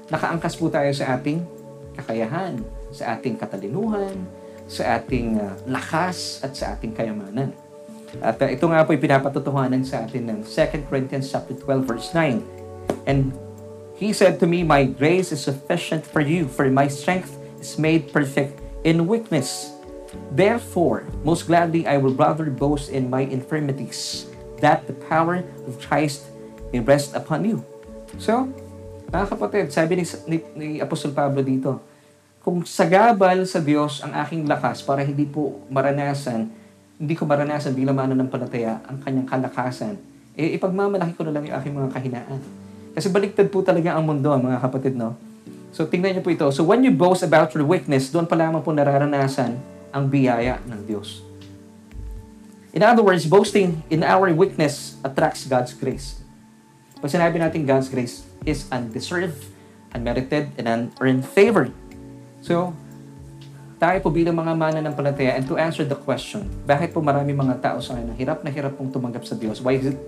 nakaangkas 0.10 0.56
po 0.58 0.70
tayo 0.70 0.90
sa 0.94 1.18
ating 1.18 1.44
kakayahan, 1.96 2.60
sa 2.92 3.18
ating 3.18 3.40
katalinuhan, 3.40 4.16
sa 4.66 4.98
ating 5.00 5.40
uh, 5.40 5.54
lakas, 5.70 6.42
at 6.42 6.54
sa 6.58 6.76
ating 6.76 6.94
kayamanan. 6.94 7.54
At 8.20 8.40
uh, 8.42 8.50
ito 8.50 8.66
nga 8.68 8.86
po 8.86 8.94
ipinapatutuhanan 8.96 9.84
sa 9.84 10.04
atin 10.04 10.30
ng 10.32 10.40
2 10.44 10.90
Corinthians 10.90 11.30
chapter 11.30 11.56
12 11.58 11.84
verse 11.84 12.10
9. 12.14 12.42
And 13.10 13.34
He 13.96 14.12
said 14.12 14.44
to 14.44 14.48
me, 14.48 14.64
My 14.64 14.84
grace 14.84 15.32
is 15.32 15.40
sufficient 15.40 16.04
for 16.04 16.20
you, 16.20 16.52
for 16.52 16.68
my 16.68 16.92
strength 16.92 17.32
is 17.64 17.80
made 17.80 18.12
perfect 18.12 18.60
in 18.84 19.08
weakness. 19.08 19.72
Therefore, 20.36 21.08
most 21.24 21.48
gladly 21.48 21.88
I 21.88 21.96
will 21.96 22.12
rather 22.12 22.52
boast 22.52 22.92
in 22.92 23.10
my 23.10 23.24
infirmities, 23.24 24.28
that 24.60 24.84
the 24.88 24.94
power 25.08 25.48
of 25.64 25.80
Christ 25.80 26.28
may 26.76 26.84
rest 26.84 27.16
upon 27.16 27.48
you. 27.48 27.64
So, 28.20 28.52
mga 29.16 29.32
kapatid, 29.32 29.72
sabi 29.72 29.96
ni, 29.96 30.04
ni, 30.28 30.38
ni 30.60 30.68
Apostol 30.84 31.16
Pablo 31.16 31.40
dito, 31.40 31.80
kung 32.44 32.62
sagabal 32.68 33.48
sa 33.48 33.64
Diyos 33.64 34.04
ang 34.04 34.12
aking 34.12 34.44
lakas 34.46 34.84
para 34.84 35.02
hindi 35.02 35.24
po 35.24 35.64
maranasan, 35.72 36.52
hindi 37.00 37.16
ko 37.16 37.24
maranasan 37.24 37.72
bilang 37.72 37.96
mananampalataya 37.96 38.84
ang 38.86 39.00
kanyang 39.00 39.26
kalakasan, 39.26 39.96
eh 40.36 40.52
ipagmamalaki 40.60 41.16
ko 41.16 41.24
na 41.24 41.32
lang 41.32 41.48
yung 41.48 41.56
aking 41.56 41.74
mga 41.74 41.90
kahinaan. 41.96 42.40
Kasi 42.92 43.08
baliktad 43.08 43.48
po 43.48 43.64
talaga 43.64 43.96
ang 43.96 44.04
mundo, 44.04 44.28
mga 44.36 44.60
kapatid, 44.60 44.96
no? 45.00 45.16
So, 45.76 45.84
tingnan 45.88 46.16
niyo 46.16 46.24
po 46.24 46.32
ito. 46.32 46.48
So, 46.56 46.64
when 46.64 46.84
you 46.84 46.92
boast 46.92 47.24
about 47.24 47.52
your 47.52 47.68
weakness, 47.68 48.08
doon 48.08 48.24
pa 48.24 48.36
lamang 48.40 48.64
po 48.64 48.72
nararanasan 48.72 49.60
ang 49.92 50.04
biyaya 50.08 50.60
ng 50.68 50.88
Diyos. 50.88 51.20
In 52.72 52.84
other 52.84 53.04
words, 53.04 53.28
boasting 53.28 53.84
in 53.92 54.04
our 54.04 54.32
weakness 54.32 55.00
attracts 55.04 55.48
God's 55.48 55.72
grace. 55.72 56.25
Pag 57.06 57.22
sinabi 57.22 57.38
natin 57.38 57.70
God's 57.70 57.86
grace 57.86 58.26
is 58.50 58.66
undeserved, 58.74 59.38
unmerited, 59.94 60.50
and 60.58 60.66
unearned 60.66 61.22
favor. 61.22 61.70
So, 62.42 62.74
tayo 63.78 64.02
po 64.02 64.10
bilang 64.10 64.42
mga 64.42 64.58
mana 64.58 64.82
ng 64.82 64.98
palataya 64.98 65.38
and 65.38 65.46
to 65.46 65.54
answer 65.54 65.86
the 65.86 65.94
question, 65.94 66.50
bakit 66.66 66.98
po 66.98 67.06
marami 67.06 67.30
mga 67.30 67.62
tao 67.62 67.78
sa 67.78 67.94
ngayon 67.94 68.18
hirap 68.18 68.42
na 68.42 68.50
hirap 68.50 68.74
pong 68.82 68.90
tumanggap 68.90 69.22
sa 69.22 69.38
Diyos? 69.38 69.62
Why 69.62 69.78
is 69.78 69.94
it 69.94 70.02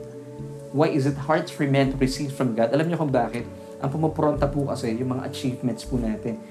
Why 0.74 0.90
is 0.90 1.06
it 1.06 1.14
hard 1.22 1.46
for 1.54 1.70
men 1.70 1.94
to 1.94 1.98
receive 2.02 2.34
from 2.34 2.58
God? 2.58 2.74
Alam 2.74 2.90
niyo 2.90 2.98
kung 2.98 3.14
bakit? 3.14 3.46
Ang 3.78 3.94
pumupronta 3.94 4.50
po 4.50 4.66
kasi 4.66 4.98
yung 4.98 5.22
mga 5.22 5.30
achievements 5.30 5.86
po 5.86 6.02
natin. 6.02 6.42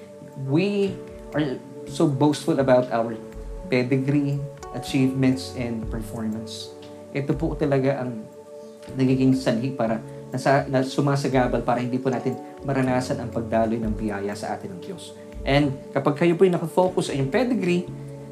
We 0.46 0.94
are 1.34 1.58
so 1.90 2.06
boastful 2.06 2.62
about 2.62 2.86
our 2.94 3.18
pedigree, 3.66 4.38
achievements, 4.78 5.58
and 5.58 5.82
performance. 5.90 6.70
Ito 7.10 7.34
po 7.34 7.58
talaga 7.58 7.98
ang 7.98 8.22
nagiging 8.94 9.34
sanhi 9.34 9.74
para 9.74 9.98
nasa, 10.36 10.68
na 10.68 10.84
sumasagabal 10.84 11.64
para 11.64 11.80
hindi 11.80 11.96
po 11.96 12.12
natin 12.12 12.36
maranasan 12.62 13.18
ang 13.18 13.32
pagdaloy 13.32 13.80
ng 13.80 13.96
biyaya 13.96 14.36
sa 14.36 14.52
atin 14.52 14.76
ng 14.76 14.80
Diyos. 14.84 15.16
And 15.42 15.72
kapag 15.96 16.20
kayo 16.20 16.36
po 16.36 16.44
yung 16.44 16.60
nakafocus 16.60 17.08
sa 17.08 17.12
inyong 17.16 17.32
pedigree, 17.32 17.82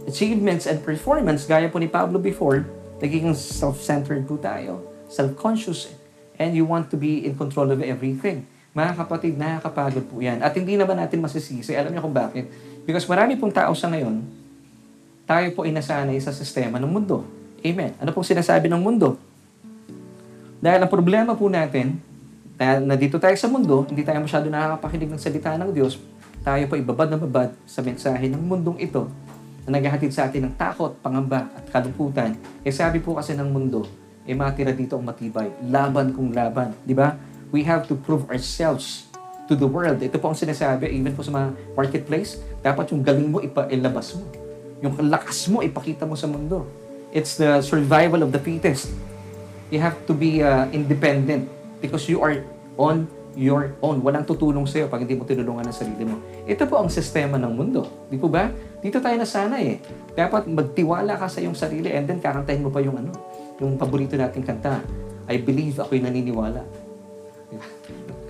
achievements, 0.05 0.69
and 0.69 0.85
performance, 0.85 1.49
gaya 1.49 1.73
po 1.73 1.81
ni 1.81 1.88
Pablo 1.88 2.21
before, 2.21 2.69
nagiging 3.01 3.33
self-centered 3.33 4.29
po 4.29 4.37
tayo 4.37 4.95
self-conscious, 5.09 5.95
and 6.40 6.59
you 6.59 6.67
want 6.67 6.90
to 6.90 6.99
be 6.99 7.23
in 7.23 7.38
control 7.38 7.71
of 7.71 7.79
everything. 7.79 8.43
Mga 8.75 8.99
kapatid, 8.99 9.38
nakakapagod 9.38 10.11
po 10.11 10.19
yan. 10.19 10.43
At 10.43 10.51
hindi 10.59 10.75
naman 10.75 10.99
natin 10.99 11.23
masisisi. 11.23 11.71
Alam 11.79 11.95
niyo 11.95 12.03
kung 12.03 12.17
bakit? 12.17 12.51
Because 12.83 13.07
marami 13.07 13.38
pong 13.38 13.55
tao 13.55 13.71
sa 13.79 13.87
ngayon, 13.87 14.19
tayo 15.25 15.47
po 15.55 15.62
inasanay 15.62 16.19
sa 16.19 16.35
sistema 16.35 16.83
ng 16.83 16.90
mundo. 16.90 17.23
Amen. 17.62 17.95
Ano 18.03 18.11
pong 18.11 18.27
sinasabi 18.27 18.67
ng 18.67 18.83
mundo? 18.83 19.14
Dahil 20.64 20.81
ang 20.81 20.88
problema 20.88 21.37
po 21.37 21.53
natin, 21.53 22.00
na, 22.57 22.81
na 22.81 22.96
dito 22.96 23.20
tayo 23.20 23.37
sa 23.37 23.53
mundo, 23.53 23.85
hindi 23.85 24.00
tayo 24.00 24.16
masyado 24.24 24.48
nakakapakinig 24.48 25.12
ng 25.12 25.20
salita 25.20 25.53
ng 25.61 25.68
Diyos, 25.77 26.00
tayo 26.40 26.64
po 26.64 26.81
ibabad 26.81 27.12
na 27.12 27.20
babad 27.20 27.53
sa 27.68 27.85
mensahe 27.85 28.33
ng 28.33 28.40
mundong 28.40 28.81
ito 28.81 29.12
na 29.68 29.77
naghahatid 29.77 30.09
sa 30.09 30.24
atin 30.24 30.48
ng 30.48 30.57
takot, 30.57 30.96
pangamba 31.05 31.53
at 31.53 31.68
kalungkutan. 31.68 32.40
Eh 32.64 32.72
sabi 32.72 33.05
po 33.05 33.12
kasi 33.12 33.37
ng 33.37 33.44
mundo, 33.44 33.85
eh 34.24 34.33
matira 34.33 34.72
dito 34.72 34.96
ang 34.96 35.05
matibay. 35.05 35.53
Laban 35.68 36.16
kung 36.16 36.33
laban. 36.33 36.72
Di 36.81 36.96
ba? 36.96 37.12
We 37.53 37.61
have 37.68 37.85
to 37.92 37.94
prove 38.00 38.24
ourselves 38.33 39.12
to 39.44 39.53
the 39.53 39.68
world. 39.68 40.00
Ito 40.00 40.16
po 40.16 40.33
ang 40.33 40.38
sinasabi, 40.40 40.88
even 40.96 41.12
po 41.12 41.20
sa 41.20 41.29
mga 41.29 41.77
marketplace, 41.77 42.40
dapat 42.64 42.88
yung 42.88 43.05
galing 43.05 43.29
mo 43.29 43.44
ipailabas 43.44 44.16
mo. 44.16 44.24
Yung 44.81 44.96
lakas 45.12 45.44
mo, 45.44 45.61
ipakita 45.61 46.09
mo 46.09 46.16
sa 46.16 46.24
mundo. 46.24 46.64
It's 47.12 47.37
the 47.37 47.61
survival 47.61 48.24
of 48.24 48.33
the 48.33 48.40
fittest. 48.40 48.88
You 49.72 49.81
have 49.81 49.96
to 50.09 50.12
be 50.12 50.44
uh, 50.44 50.68
independent 50.72 51.48
because 51.81 52.09
you 52.09 52.20
are 52.20 52.40
on 52.77 53.09
your 53.35 53.74
own. 53.83 54.00
Walang 54.00 54.27
tutulong 54.27 54.64
sa'yo 54.66 54.87
pag 54.87 55.03
hindi 55.03 55.18
mo 55.18 55.27
tinulungan 55.27 55.66
ang 55.66 55.77
sarili 55.77 56.07
mo. 56.07 56.18
Ito 56.46 56.66
po 56.70 56.81
ang 56.81 56.90
sistema 56.90 57.37
ng 57.38 57.53
mundo. 57.53 57.87
Di 58.09 58.16
po 58.18 58.31
ba? 58.31 58.50
Dito 58.81 59.03
tayo 59.03 59.16
nasanay 59.18 59.62
eh. 59.66 59.79
Dapat 60.14 60.46
magtiwala 60.46 61.18
ka 61.18 61.27
sa 61.27 61.42
iyong 61.42 61.57
sarili 61.57 61.90
and 61.90 62.07
then 62.07 62.22
kakantahin 62.22 62.62
mo 62.62 62.70
pa 62.70 62.81
yung 62.81 62.94
ano, 62.98 63.11
yung 63.59 63.74
paborito 63.74 64.14
nating 64.14 64.46
kanta, 64.46 64.83
I 65.27 65.40
believe 65.42 65.79
ako'y 65.81 66.03
naniniwala. 66.03 66.62
Diba? 67.50 67.66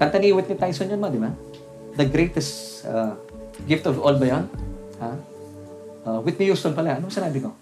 Kanta 0.01 0.17
ni 0.19 0.33
Whitney 0.33 0.57
Tyson 0.57 0.91
yun 0.91 1.01
ma, 1.01 1.13
di 1.13 1.21
ba? 1.21 1.31
The 1.95 2.07
greatest 2.09 2.83
uh, 2.89 3.15
gift 3.69 3.87
of 3.87 4.01
all 4.01 4.17
ba 4.17 4.27
yan? 4.27 4.45
Ha? 4.99 5.11
Uh, 6.05 6.19
Whitney 6.25 6.49
Houston 6.49 6.73
pala. 6.73 6.99
Ano 6.99 7.09
sinabi 7.09 7.45
ko? 7.45 7.53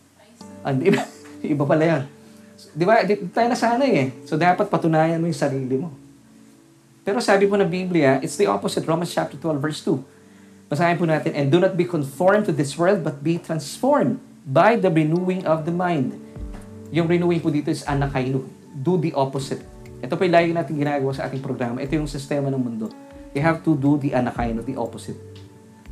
Ah, 0.62 0.74
di 0.74 0.90
ba? 0.90 1.02
Iba 1.42 1.64
pala 1.66 1.84
yan. 1.84 2.02
Di 2.70 2.86
ba? 2.86 3.02
Di, 3.02 3.18
tayo 3.34 3.48
na 3.50 3.58
sana 3.58 3.82
eh. 3.82 4.14
So 4.28 4.38
dapat 4.38 4.70
patunayan 4.70 5.18
mo 5.18 5.26
yung 5.26 5.36
sarili 5.36 5.74
mo. 5.82 5.90
Pero 7.02 7.18
sabi 7.18 7.50
po 7.50 7.58
ng 7.58 7.66
Biblia, 7.66 8.22
it's 8.22 8.38
the 8.38 8.46
opposite. 8.46 8.86
Romans 8.86 9.10
chapter 9.10 9.34
12 9.34 9.58
verse 9.58 9.82
2. 9.82 10.70
Basahin 10.70 10.96
po 10.96 11.04
natin, 11.04 11.34
And 11.34 11.50
do 11.50 11.58
not 11.58 11.74
be 11.74 11.82
conformed 11.82 12.46
to 12.46 12.54
this 12.54 12.78
world, 12.78 13.02
but 13.02 13.20
be 13.20 13.36
transformed 13.42 14.22
by 14.46 14.78
the 14.78 14.88
renewing 14.88 15.42
of 15.42 15.66
the 15.66 15.74
mind 15.74 16.22
yung 16.92 17.08
renewing 17.08 17.40
po 17.40 17.48
dito 17.48 17.72
is 17.72 17.80
anakainu. 17.88 18.44
Do 18.84 19.00
the 19.00 19.16
opposite. 19.16 19.64
Ito 20.04 20.12
po 20.12 20.28
yung 20.28 20.36
lagi 20.36 20.52
natin 20.52 20.76
ginagawa 20.76 21.16
sa 21.16 21.24
ating 21.24 21.40
programa. 21.40 21.80
Ito 21.80 21.96
yung 21.96 22.04
sistema 22.04 22.52
ng 22.52 22.60
mundo. 22.60 22.92
You 23.32 23.40
have 23.40 23.64
to 23.64 23.72
do 23.72 23.96
the 23.96 24.12
anakaino, 24.12 24.60
the 24.60 24.76
opposite. 24.76 25.16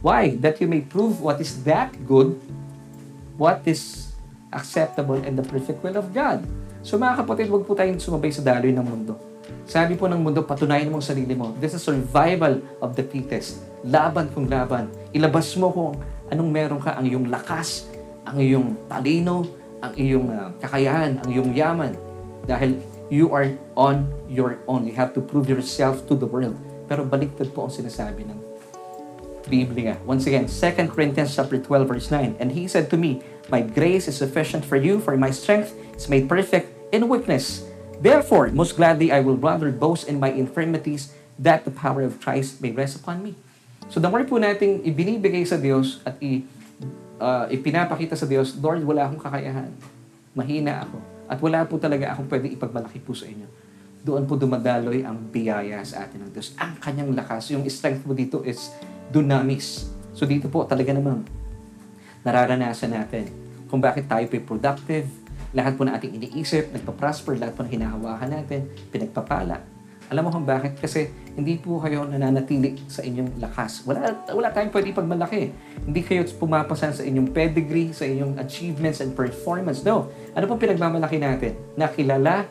Why? 0.04 0.36
That 0.44 0.60
you 0.60 0.68
may 0.68 0.84
prove 0.84 1.24
what 1.24 1.40
is 1.40 1.64
that 1.64 1.96
good, 2.04 2.36
what 3.40 3.64
is 3.64 4.09
acceptable, 4.50 5.18
and 5.22 5.38
the 5.38 5.46
perfect 5.46 5.82
will 5.82 5.96
of 5.96 6.10
God. 6.10 6.42
So 6.80 6.96
mga 6.96 7.24
kapatid, 7.24 7.52
huwag 7.52 7.68
po 7.68 7.76
tayong 7.76 8.00
sumabay 8.00 8.32
sa 8.32 8.40
daloy 8.40 8.72
ng 8.72 8.84
mundo. 8.84 9.18
Sabi 9.66 9.94
po 9.94 10.10
ng 10.10 10.18
mundo, 10.18 10.42
patunayan 10.42 10.90
mo 10.90 10.98
ang 10.98 11.06
sarili 11.06 11.34
mo. 11.36 11.54
This 11.62 11.76
is 11.76 11.82
survival 11.84 12.58
of 12.82 12.98
the 12.98 13.04
fittest. 13.06 13.62
Laban 13.86 14.32
kung 14.32 14.50
laban. 14.50 14.90
Ilabas 15.14 15.54
mo 15.54 15.70
kung 15.70 15.92
anong 16.32 16.50
meron 16.50 16.80
ka, 16.82 16.98
ang 16.98 17.06
iyong 17.06 17.30
lakas, 17.30 17.86
ang 18.26 18.38
iyong 18.40 18.74
talino, 18.90 19.46
ang 19.80 19.92
iyong 19.94 20.26
uh, 20.30 20.50
kakayahan, 20.58 21.20
ang 21.22 21.28
iyong 21.30 21.50
yaman. 21.54 21.92
Dahil 22.48 22.80
you 23.12 23.34
are 23.34 23.50
on 23.76 24.06
your 24.30 24.58
own. 24.70 24.86
You 24.86 24.94
have 24.96 25.12
to 25.18 25.22
prove 25.22 25.50
yourself 25.50 26.06
to 26.08 26.14
the 26.16 26.26
world. 26.26 26.56
Pero 26.86 27.06
baliktad 27.06 27.50
po 27.54 27.68
ang 27.68 27.72
sinasabi 27.74 28.26
ng 28.26 28.38
Biblia. 29.50 29.98
Once 30.06 30.30
again, 30.30 30.46
2 30.46 30.90
Corinthians 30.94 31.34
chapter 31.34 31.58
12 31.58 31.90
verse 31.90 32.08
9. 32.08 32.38
And 32.38 32.54
he 32.54 32.70
said 32.70 32.86
to 32.94 32.96
me, 32.96 33.22
My 33.50 33.66
grace 33.66 34.06
is 34.06 34.14
sufficient 34.14 34.62
for 34.62 34.78
you, 34.78 35.02
for 35.02 35.18
my 35.18 35.34
strength 35.34 35.74
is 35.98 36.06
made 36.06 36.30
perfect 36.30 36.70
in 36.94 37.10
weakness. 37.10 37.66
Therefore, 37.98 38.46
most 38.54 38.78
gladly 38.78 39.10
I 39.10 39.18
will 39.26 39.34
rather 39.34 39.74
boast 39.74 40.06
in 40.06 40.22
my 40.22 40.30
infirmities 40.30 41.10
that 41.34 41.66
the 41.66 41.74
power 41.74 42.06
of 42.06 42.22
Christ 42.22 42.62
may 42.62 42.70
rest 42.70 43.02
upon 43.02 43.26
me. 43.26 43.34
So 43.90 43.98
the 43.98 44.06
more 44.06 44.22
po 44.22 44.38
nating 44.38 44.86
ibinibigay 44.86 45.42
sa 45.42 45.58
Diyos 45.58 45.98
at 46.06 46.14
i, 46.22 46.46
uh, 47.18 47.50
ipinapakita 47.50 48.14
sa 48.14 48.22
Diyos, 48.22 48.54
Lord, 48.54 48.86
wala 48.86 49.10
akong 49.10 49.18
kakayahan. 49.18 49.74
Mahina 50.30 50.86
ako. 50.86 51.02
At 51.26 51.42
wala 51.42 51.66
po 51.66 51.74
talaga 51.82 52.14
akong 52.14 52.30
pwede 52.30 52.54
ipagmalaki 52.54 53.02
po 53.02 53.18
sa 53.18 53.26
inyo. 53.26 53.50
Doon 54.06 54.30
po 54.30 54.38
dumadaloy 54.38 55.02
ang 55.02 55.18
biyaya 55.18 55.82
sa 55.82 56.06
atin 56.06 56.22
ng 56.22 56.30
Diyos. 56.30 56.54
Ang 56.54 56.78
kanyang 56.78 57.10
lakas. 57.18 57.50
Yung 57.50 57.66
strength 57.66 58.06
mo 58.06 58.14
dito 58.14 58.46
is 58.46 58.70
dunamis. 59.10 59.90
So 60.14 60.22
dito 60.22 60.46
po 60.46 60.62
talaga 60.70 60.94
namang 60.94 61.39
nararanasan 62.24 62.92
natin 62.92 63.50
kung 63.70 63.78
bakit 63.78 64.10
tayo 64.10 64.26
po 64.26 64.58
productive, 64.58 65.06
lahat 65.54 65.78
po 65.78 65.86
na 65.86 65.94
ating 65.94 66.18
iniisip, 66.18 66.74
nagpa-prosper, 66.74 67.38
lahat 67.38 67.54
po 67.54 67.62
na 67.62 67.70
hinahawakan 67.70 68.28
natin, 68.34 68.66
pinagpapala. 68.90 69.62
Alam 70.10 70.26
mo 70.26 70.30
kung 70.34 70.42
bakit? 70.42 70.74
Kasi 70.74 71.06
hindi 71.38 71.54
po 71.54 71.78
kayo 71.78 72.02
nananatili 72.02 72.82
sa 72.90 73.06
inyong 73.06 73.38
lakas. 73.38 73.86
Wala, 73.86 74.26
wala 74.34 74.50
tayong 74.50 74.74
pwede 74.74 74.90
pagmalaki. 74.90 75.54
Hindi 75.86 76.02
kayo 76.02 76.26
pumapasan 76.34 76.90
sa 76.90 77.06
inyong 77.06 77.30
pedigree, 77.30 77.94
sa 77.94 78.02
inyong 78.10 78.42
achievements 78.42 78.98
and 78.98 79.14
performance. 79.14 79.86
No. 79.86 80.10
Ano 80.34 80.50
pong 80.50 80.66
pinagmamalaki 80.66 81.22
natin? 81.22 81.54
Nakilala 81.78 82.42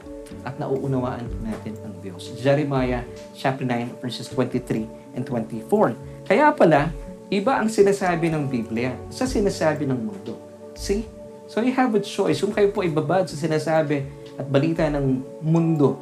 at 0.48 0.56
nauunawaan 0.56 1.28
natin 1.44 1.76
ang 1.84 2.00
Diyos. 2.00 2.32
Jeremiah 2.40 3.04
chapter 3.36 3.68
9 3.68 4.00
verses 4.00 4.32
23 4.32 5.20
and 5.20 5.28
24. 5.28 6.00
Kaya 6.32 6.56
pala, 6.56 6.96
iba 7.30 7.62
ang 7.62 7.70
sinasabi 7.70 8.34
ng 8.34 8.50
Biblia 8.50 8.98
sa 9.14 9.30
sinasabi 9.30 9.86
ng 9.86 10.00
mundo. 10.02 10.34
See? 10.74 11.06
So 11.50 11.62
you 11.62 11.74
have 11.74 11.94
a 11.98 12.02
choice. 12.02 12.42
Kung 12.42 12.54
kayo 12.54 12.70
po 12.70 12.86
ibabad 12.86 13.26
sa 13.26 13.38
sinasabi 13.38 14.06
at 14.38 14.46
balita 14.50 14.86
ng 14.86 15.22
mundo, 15.42 15.98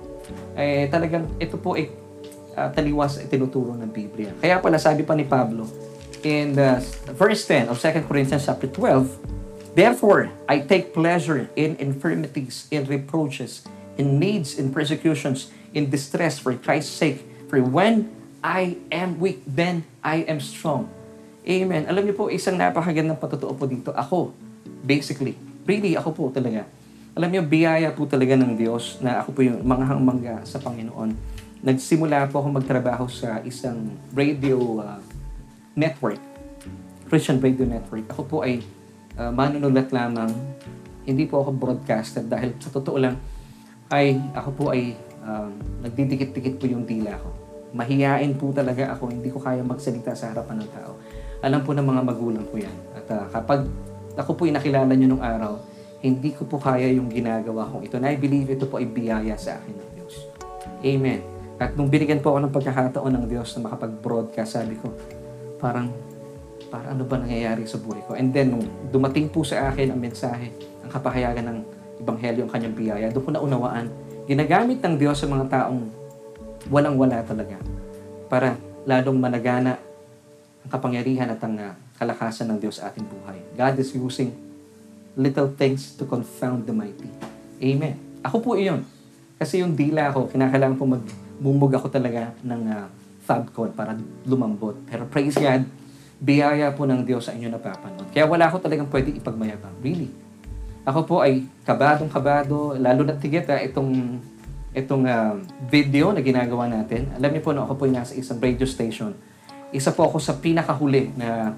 eh 0.55 0.91
talagang 0.91 1.27
ito 1.39 1.55
po 1.55 1.75
ay 1.75 1.87
uh, 2.55 2.67
taliwas 2.71 3.19
ay 3.19 3.31
tinuturo 3.31 3.75
ng 3.75 3.87
Biblia. 3.87 4.31
Kaya 4.39 4.59
pala 4.59 4.75
sabi 4.75 5.07
pa 5.07 5.15
ni 5.15 5.23
Pablo 5.23 5.67
in 6.23 6.55
the 6.55 6.83
verse 7.15 7.47
10 7.47 7.71
of 7.71 7.79
2 7.79 8.07
Corinthians 8.07 8.43
chapter 8.43 8.67
12, 8.67 9.37
Therefore, 9.77 10.33
I 10.49 10.65
take 10.65 10.89
pleasure 10.89 11.53
in 11.53 11.77
infirmities, 11.77 12.65
in 12.73 12.89
reproaches, 12.89 13.61
in 13.93 14.17
needs, 14.17 14.57
in 14.57 14.73
persecutions, 14.73 15.53
in 15.69 15.93
distress 15.93 16.41
for 16.41 16.57
Christ's 16.57 16.97
sake. 16.97 17.21
For 17.45 17.61
when 17.61 18.09
I 18.41 18.81
am 18.89 19.21
weak, 19.21 19.45
then 19.45 19.85
I 20.01 20.25
am 20.25 20.41
strong. 20.41 20.89
Amen. 21.47 21.87
Alam 21.87 22.03
niyo 22.03 22.15
po, 22.19 22.27
isang 22.27 22.59
napakagandang 22.59 23.15
patotoo 23.23 23.55
po 23.55 23.63
dito. 23.63 23.95
Ako, 23.95 24.35
basically, 24.83 25.39
really, 25.63 25.95
ako 25.95 26.11
po 26.11 26.23
talaga. 26.27 26.67
Alam 27.15 27.31
niyo, 27.31 27.41
biyaya 27.47 27.95
po 27.95 28.03
talaga 28.03 28.35
ng 28.35 28.59
Diyos 28.59 28.99
na 28.99 29.23
ako 29.23 29.29
po 29.31 29.39
yung 29.47 29.63
manghang 29.63 30.03
mangga 30.03 30.43
sa 30.43 30.59
Panginoon. 30.59 31.15
Nagsimula 31.63 32.27
po 32.27 32.43
ako 32.43 32.59
magtrabaho 32.59 33.07
sa 33.07 33.39
isang 33.47 33.95
radio 34.11 34.83
uh, 34.83 34.99
network, 35.73 36.19
Christian 37.07 37.39
Radio 37.39 37.63
Network. 37.63 38.03
Ako 38.11 38.21
po 38.27 38.37
ay 38.43 38.59
uh, 39.15 39.31
manunulat 39.31 39.87
lamang. 39.95 40.29
Hindi 41.07 41.31
po 41.31 41.47
ako 41.47 41.55
broadcaster 41.55 42.27
dahil 42.27 42.59
sa 42.59 42.69
totoo 42.75 42.99
lang 42.99 43.15
ay 43.87 44.19
ako 44.35 44.49
po 44.51 44.63
ay 44.75 44.99
um, 45.23 45.55
nagdidikit-dikit 45.79 46.59
po 46.59 46.67
yung 46.67 46.83
dila 46.83 47.15
ko. 47.15 47.31
Mahiyain 47.71 48.35
po 48.35 48.51
talaga 48.51 48.91
ako, 48.95 49.15
hindi 49.15 49.31
ko 49.31 49.39
kaya 49.39 49.63
magsalita 49.63 50.11
sa 50.11 50.35
harapan 50.35 50.59
ng 50.59 50.71
tao. 50.75 50.91
Alam 51.45 51.61
po 51.61 51.73
ng 51.73 51.85
mga 51.85 52.01
magulang 52.01 52.45
ko 52.49 52.57
yan. 52.57 52.77
At 52.97 53.05
uh, 53.13 53.25
kapag 53.29 53.69
ako 54.17 54.33
po 54.33 54.43
nakilala 54.49 54.89
nyo 54.97 55.07
nung 55.13 55.23
araw, 55.23 55.61
hindi 56.01 56.33
ko 56.33 56.45
po 56.45 56.57
kaya 56.61 56.89
yung 56.93 57.09
ginagawa 57.09 57.69
kong 57.69 57.85
ito. 57.85 57.97
And 57.97 58.09
I 58.09 58.17
believe 58.17 58.49
ito 58.49 58.69
po 58.69 58.77
ay 58.81 58.89
biyaya 58.89 59.37
sa 59.37 59.57
akin 59.57 59.73
ng 59.73 59.89
Diyos. 59.97 60.13
Amen. 60.81 61.21
At 61.57 61.73
nung 61.73 61.89
binigyan 61.89 62.21
po 62.21 62.33
ako 62.33 62.39
ng 62.45 62.53
pagkakataon 62.53 63.13
ng 63.17 63.25
Diyos 63.25 63.49
na 63.57 63.69
makapag-broadcast, 63.69 64.61
sabi 64.61 64.77
ko, 64.77 64.93
parang 65.57 65.89
para 66.69 66.93
ano 66.93 67.01
ba 67.07 67.17
nangyayari 67.17 67.65
sa 67.65 67.81
buhay 67.81 68.05
ko? 68.05 68.13
And 68.13 68.29
then, 68.29 68.53
nung 68.53 68.65
dumating 68.93 69.33
po 69.33 69.41
sa 69.41 69.73
akin 69.73 69.89
ang 69.89 69.97
mensahe, 69.97 70.53
ang 70.85 70.89
kapahayagan 70.93 71.45
ng 71.49 71.57
Ebanghelyo, 72.05 72.45
ang 72.45 72.51
kanyang 72.53 72.75
biyaya, 72.77 73.05
doon 73.09 73.23
ko 73.25 73.31
naunawaan, 73.33 73.89
ginagamit 74.29 74.77
ng 74.85 74.95
Diyos 75.01 75.17
sa 75.17 75.25
mga 75.25 75.49
taong 75.49 75.89
walang-wala 76.69 77.25
talaga 77.25 77.57
para 78.27 78.59
lalong 78.85 79.17
managana 79.17 79.79
ang 80.67 80.75
kapangyarihan 80.75 81.31
at 81.31 81.39
ang 81.39 81.55
uh, 81.55 81.71
kalakasan 81.95 82.51
ng 82.51 82.59
Diyos 82.59 82.83
sa 82.83 82.91
ating 82.91 83.07
buhay. 83.07 83.39
God 83.55 83.79
is 83.79 83.95
using 83.95 84.35
little 85.15 85.47
things 85.55 85.95
to 85.95 86.03
confound 86.03 86.67
the 86.67 86.75
mighty. 86.75 87.07
Amen. 87.63 87.95
Ako 88.19 88.43
po 88.43 88.59
iyon. 88.59 88.83
Kasi 89.39 89.63
yung 89.63 89.79
dila 89.79 90.11
ko, 90.11 90.27
kinakailangan 90.27 90.75
po 90.75 90.83
magbumog 90.83 91.71
ako 91.71 91.87
talaga 91.87 92.35
ng 92.43 92.61
uh, 92.67 92.85
Fabcon 93.23 93.71
para 93.71 93.95
lumambot. 94.27 94.75
Pero 94.91 95.07
praise 95.07 95.39
God, 95.39 95.63
biyaya 96.19 96.75
po 96.75 96.83
ng 96.83 97.07
Diyos 97.07 97.31
sa 97.31 97.31
inyo 97.31 97.47
napapanood. 97.47 98.11
Kaya 98.11 98.27
wala 98.27 98.51
ako 98.51 98.59
talagang 98.59 98.91
pwede 98.91 99.15
ipagmayabang. 99.15 99.73
Really. 99.79 100.11
Ako 100.83 101.07
po 101.07 101.15
ay 101.23 101.47
kabadong 101.63 102.11
kabado, 102.11 102.75
lalo 102.75 103.07
na 103.07 103.15
tigit 103.15 103.47
ha, 103.47 103.63
itong, 103.63 104.19
itong 104.75 105.07
uh, 105.07 105.39
video 105.71 106.11
na 106.11 106.19
ginagawa 106.19 106.67
natin. 106.67 107.07
Alam 107.15 107.39
niyo 107.39 107.41
po, 107.47 107.55
no, 107.55 107.63
ako 107.63 107.73
po 107.79 107.83
ay 107.87 107.95
nasa 107.95 108.19
isang 108.19 108.43
radio 108.43 108.67
station. 108.67 109.15
Isa 109.75 109.91
po 109.91 110.07
ako 110.07 110.17
sa 110.23 110.39
pinakahuli 110.39 111.11
na 111.19 111.51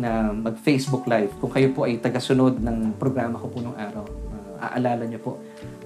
na 0.00 0.32
mag-Facebook 0.32 1.04
Live. 1.04 1.36
Kung 1.38 1.52
kayo 1.52 1.70
po 1.76 1.84
ay 1.84 2.00
tagasunod 2.00 2.56
ng 2.56 2.96
programa 2.96 3.36
ko 3.36 3.52
po 3.52 3.60
nung 3.60 3.76
araw, 3.76 4.02
uh, 4.08 4.56
aalala 4.72 5.04
niyo 5.04 5.20
po, 5.20 5.36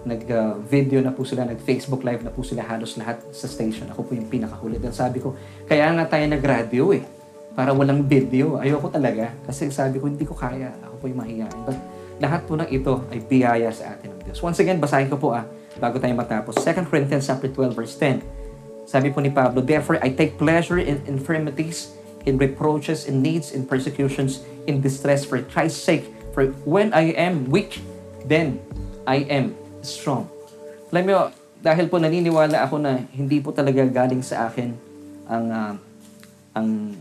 nag-video 0.07 1.03
uh, 1.03 1.11
na 1.11 1.13
po 1.13 1.27
sila, 1.27 1.43
nag-Facebook 1.43 2.07
Live 2.07 2.23
na 2.23 2.31
po 2.31 2.47
sila 2.47 2.63
halos 2.63 2.95
lahat 2.95 3.19
sa 3.35 3.51
station. 3.51 3.91
Ako 3.91 4.07
po 4.07 4.15
yung 4.15 4.31
pinakahuli. 4.31 4.79
Dahil 4.79 4.95
sabi 4.95 5.19
ko, 5.19 5.35
kaya 5.67 5.91
nga 5.99 6.07
tayo 6.07 6.31
nag-radio 6.31 6.95
eh 6.95 7.03
para 7.59 7.75
walang 7.75 8.07
video. 8.07 8.63
Ayoko 8.63 8.87
talaga. 8.87 9.35
Kasi 9.51 9.75
sabi 9.75 9.99
ko, 9.99 10.07
hindi 10.07 10.23
ko 10.23 10.39
kaya. 10.39 10.71
Ako 10.87 10.95
po 11.03 11.05
yung 11.11 11.19
mahihain. 11.19 11.61
But 11.67 11.79
lahat 12.23 12.47
po 12.47 12.55
ng 12.55 12.71
ito 12.71 13.03
ay 13.11 13.19
biyaya 13.19 13.75
sa 13.75 13.99
atin 13.99 14.15
ng 14.15 14.31
Diyos. 14.31 14.39
Once 14.47 14.63
again, 14.63 14.79
basahin 14.79 15.11
ko 15.11 15.19
po 15.19 15.35
ah, 15.35 15.43
bago 15.83 15.99
tayo 15.99 16.15
matapos. 16.15 16.55
2 16.63 16.87
Corinthians 16.87 17.27
chapter 17.27 17.51
12, 17.51 17.75
verse 17.75 17.99
10. 17.99 18.34
Sabi 18.85 19.11
po 19.11 19.21
ni 19.25 19.33
Pablo, 19.33 19.65
Therefore, 19.65 19.97
I 20.05 20.13
take 20.13 20.37
pleasure 20.37 20.77
in 20.77 21.01
infirmities, 21.09 21.97
in 22.29 22.37
reproaches, 22.37 23.09
in 23.09 23.25
needs, 23.25 23.53
in 23.53 23.65
persecutions, 23.65 24.45
in 24.69 24.85
distress 24.85 25.25
for 25.25 25.41
Christ's 25.41 25.81
sake. 25.81 26.13
For 26.37 26.53
when 26.69 26.93
I 26.93 27.17
am 27.17 27.49
weak, 27.49 27.81
then 28.29 28.61
I 29.09 29.25
am 29.29 29.57
strong. 29.81 30.29
Alam 30.93 31.03
mo, 31.09 31.19
dahil 31.65 31.89
po 31.89 31.97
naniniwala 31.97 32.61
ako 32.69 32.77
na 32.77 33.01
hindi 33.17 33.41
po 33.41 33.53
talaga 33.57 33.89
galing 33.89 34.21
sa 34.21 34.53
akin 34.53 34.77
ang 35.25 35.47
uh, 35.49 35.73
ang 36.53 36.93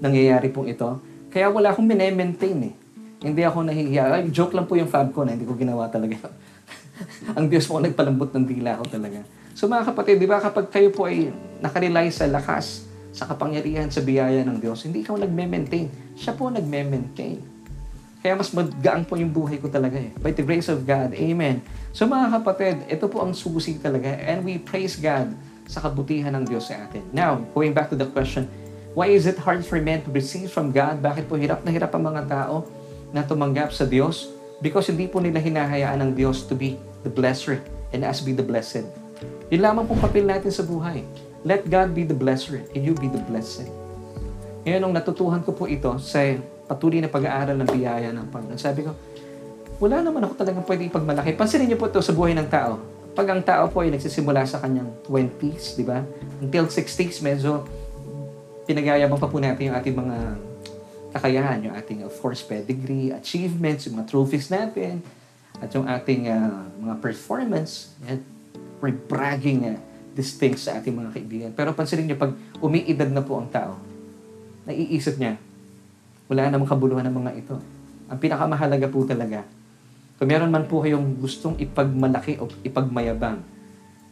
nangyayari 0.00 0.48
pong 0.48 0.72
ito. 0.72 0.96
Kaya 1.28 1.52
wala 1.52 1.72
akong 1.72 1.84
mine-maintain 1.84 2.72
eh. 2.72 2.74
Hindi 3.20 3.42
ako 3.44 3.68
nahihiya. 3.68 4.12
Ay, 4.12 4.32
joke 4.32 4.56
lang 4.56 4.64
po 4.64 4.76
yung 4.80 4.88
fab 4.88 5.12
ko 5.12 5.24
na 5.24 5.36
hindi 5.36 5.44
ko 5.44 5.52
ginawa 5.56 5.88
talaga. 5.92 6.32
ang 7.36 7.48
Diyos 7.48 7.68
po 7.68 7.80
nagpalambot 7.80 8.32
ng 8.32 8.46
dila 8.48 8.80
ko 8.80 8.84
talaga. 8.88 9.20
So 9.56 9.64
mga 9.64 9.88
kapatid, 9.88 10.20
di 10.20 10.28
ba 10.28 10.36
kapag 10.36 10.68
kayo 10.68 10.92
po 10.92 11.08
ay 11.08 11.32
nakarely 11.64 12.12
sa 12.12 12.28
lakas, 12.28 12.84
sa 13.16 13.24
kapangyarihan, 13.24 13.88
sa 13.88 14.04
biyaya 14.04 14.44
ng 14.44 14.60
Diyos, 14.60 14.84
hindi 14.84 15.00
ikaw 15.00 15.16
nagme-maintain. 15.16 15.88
Siya 16.12 16.36
po 16.36 16.52
nagme-maintain. 16.52 17.40
Kaya 18.20 18.36
mas 18.36 18.52
maggaan 18.52 19.08
po 19.08 19.16
yung 19.16 19.32
buhay 19.32 19.56
ko 19.56 19.72
talaga 19.72 19.96
eh. 19.96 20.12
By 20.20 20.36
the 20.36 20.44
grace 20.44 20.68
of 20.68 20.84
God. 20.84 21.16
Amen. 21.16 21.64
So 21.96 22.04
mga 22.04 22.36
kapatid, 22.36 22.84
ito 22.84 23.08
po 23.08 23.24
ang 23.24 23.32
susi 23.32 23.80
talaga. 23.80 24.12
And 24.12 24.44
we 24.44 24.60
praise 24.60 25.00
God 25.00 25.32
sa 25.64 25.80
kabutihan 25.80 26.36
ng 26.36 26.44
Diyos 26.44 26.68
sa 26.68 26.84
atin. 26.84 27.08
Now, 27.16 27.40
going 27.56 27.72
back 27.72 27.88
to 27.88 27.96
the 27.96 28.12
question, 28.12 28.44
Why 28.96 29.12
is 29.12 29.28
it 29.28 29.36
hard 29.36 29.60
for 29.60 29.76
men 29.76 30.00
to 30.08 30.10
receive 30.12 30.48
from 30.48 30.72
God? 30.72 31.04
Bakit 31.04 31.28
po 31.28 31.36
hirap 31.36 31.60
na 31.60 31.68
hirap 31.68 31.92
ang 31.92 32.08
mga 32.08 32.32
tao 32.32 32.64
na 33.12 33.20
tumanggap 33.20 33.68
sa 33.68 33.84
Diyos? 33.84 34.32
Because 34.64 34.88
hindi 34.88 35.04
po 35.04 35.20
nila 35.20 35.36
hinahayaan 35.36 36.00
ng 36.00 36.10
Diyos 36.16 36.48
to 36.48 36.56
be 36.56 36.80
the 37.04 37.12
blesser 37.12 37.60
and 37.92 38.08
us 38.08 38.24
be 38.24 38.32
the 38.32 38.40
blessed. 38.40 39.05
Yun 39.46 39.62
lamang 39.62 39.86
pong 39.86 40.02
papel 40.02 40.26
natin 40.26 40.50
sa 40.50 40.66
buhay. 40.66 41.06
Let 41.46 41.70
God 41.70 41.94
be 41.94 42.02
the 42.02 42.16
blesser 42.16 42.66
and 42.74 42.82
you 42.82 42.98
be 42.98 43.06
the 43.06 43.22
blessing. 43.30 43.70
Ngayon, 44.66 44.82
nung 44.82 44.94
natutuhan 44.94 45.46
ko 45.46 45.54
po 45.54 45.70
ito 45.70 45.94
sa 46.02 46.18
patuloy 46.66 46.98
na 46.98 47.06
pag-aaral 47.06 47.54
ng 47.54 47.70
biyaya 47.70 48.10
ng 48.10 48.26
Panginoon, 48.34 48.58
sabi 48.58 48.82
ko, 48.82 48.90
wala 49.78 50.02
naman 50.02 50.26
ako 50.26 50.34
talagang 50.34 50.66
pwede 50.66 50.90
ipagmalaki. 50.90 51.38
Pansinin 51.38 51.70
niyo 51.70 51.78
po 51.78 51.86
ito 51.86 52.02
sa 52.02 52.10
buhay 52.10 52.34
ng 52.34 52.50
tao. 52.50 52.82
Pag 53.14 53.26
ang 53.30 53.40
tao 53.46 53.70
po 53.70 53.86
ay 53.86 53.94
nagsisimula 53.94 54.42
sa 54.42 54.58
kanyang 54.58 54.90
20s, 55.06 55.78
di 55.78 55.86
ba? 55.86 56.02
Until 56.42 56.66
60s, 56.66 57.22
medyo 57.22 57.62
pinagayabang 58.66 59.22
pa 59.22 59.30
po 59.30 59.38
natin 59.38 59.70
yung 59.70 59.76
ating 59.78 59.94
mga 59.94 60.16
kakayahan, 61.14 61.58
yung 61.70 61.74
ating, 61.78 62.02
of 62.02 62.12
course, 62.18 62.42
pedigree, 62.42 63.14
achievements, 63.14 63.86
yung 63.86 64.02
mga 64.02 64.10
trophies 64.10 64.50
natin, 64.50 65.00
at 65.62 65.70
yung 65.72 65.86
ating 65.86 66.28
uh, 66.28 66.66
mga 66.82 66.94
performance. 66.98 67.94
Yan. 68.10 68.35
Bragging 68.80 69.60
uh, 69.66 69.78
these 70.16 70.36
things 70.40 70.64
sa 70.64 70.80
ating 70.80 70.96
mga 70.96 71.10
kaibigan. 71.12 71.50
Pero 71.52 71.76
pansinin 71.76 72.08
niyo, 72.08 72.16
pag 72.16 72.32
umiidad 72.64 73.12
na 73.12 73.20
po 73.20 73.36
ang 73.36 73.48
tao, 73.52 73.76
naiisip 74.64 75.20
niya, 75.20 75.36
wala 76.26 76.48
namang 76.48 76.72
kabuluhan 76.72 77.04
ng 77.06 77.16
mga 77.22 77.32
ito. 77.36 77.56
Ang 78.08 78.18
pinakamahalaga 78.18 78.88
po 78.88 79.04
talaga, 79.04 79.44
kung 80.16 80.32
meron 80.32 80.48
man 80.48 80.64
po 80.64 80.80
kayong 80.80 81.20
gustong 81.20 81.60
ipagmalaki 81.60 82.40
o 82.40 82.48
ipagmayabang, 82.64 83.44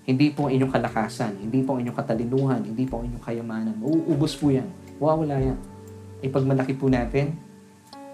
hindi 0.04 0.28
po 0.28 0.46
ang 0.46 0.52
inyong 0.52 0.72
kalakasan, 0.76 1.40
hindi 1.40 1.64
po 1.64 1.74
ang 1.74 1.80
inyong 1.80 1.96
katalinuhan, 1.96 2.60
hindi 2.60 2.84
po 2.84 3.00
ang 3.00 3.08
inyong 3.08 3.24
kayamanan. 3.24 3.74
Mauubos 3.80 4.36
po 4.36 4.52
yan. 4.52 4.68
Wawala 5.00 5.40
yan. 5.40 5.56
Ipagmalaki 6.20 6.76
po 6.76 6.92
natin, 6.92 7.40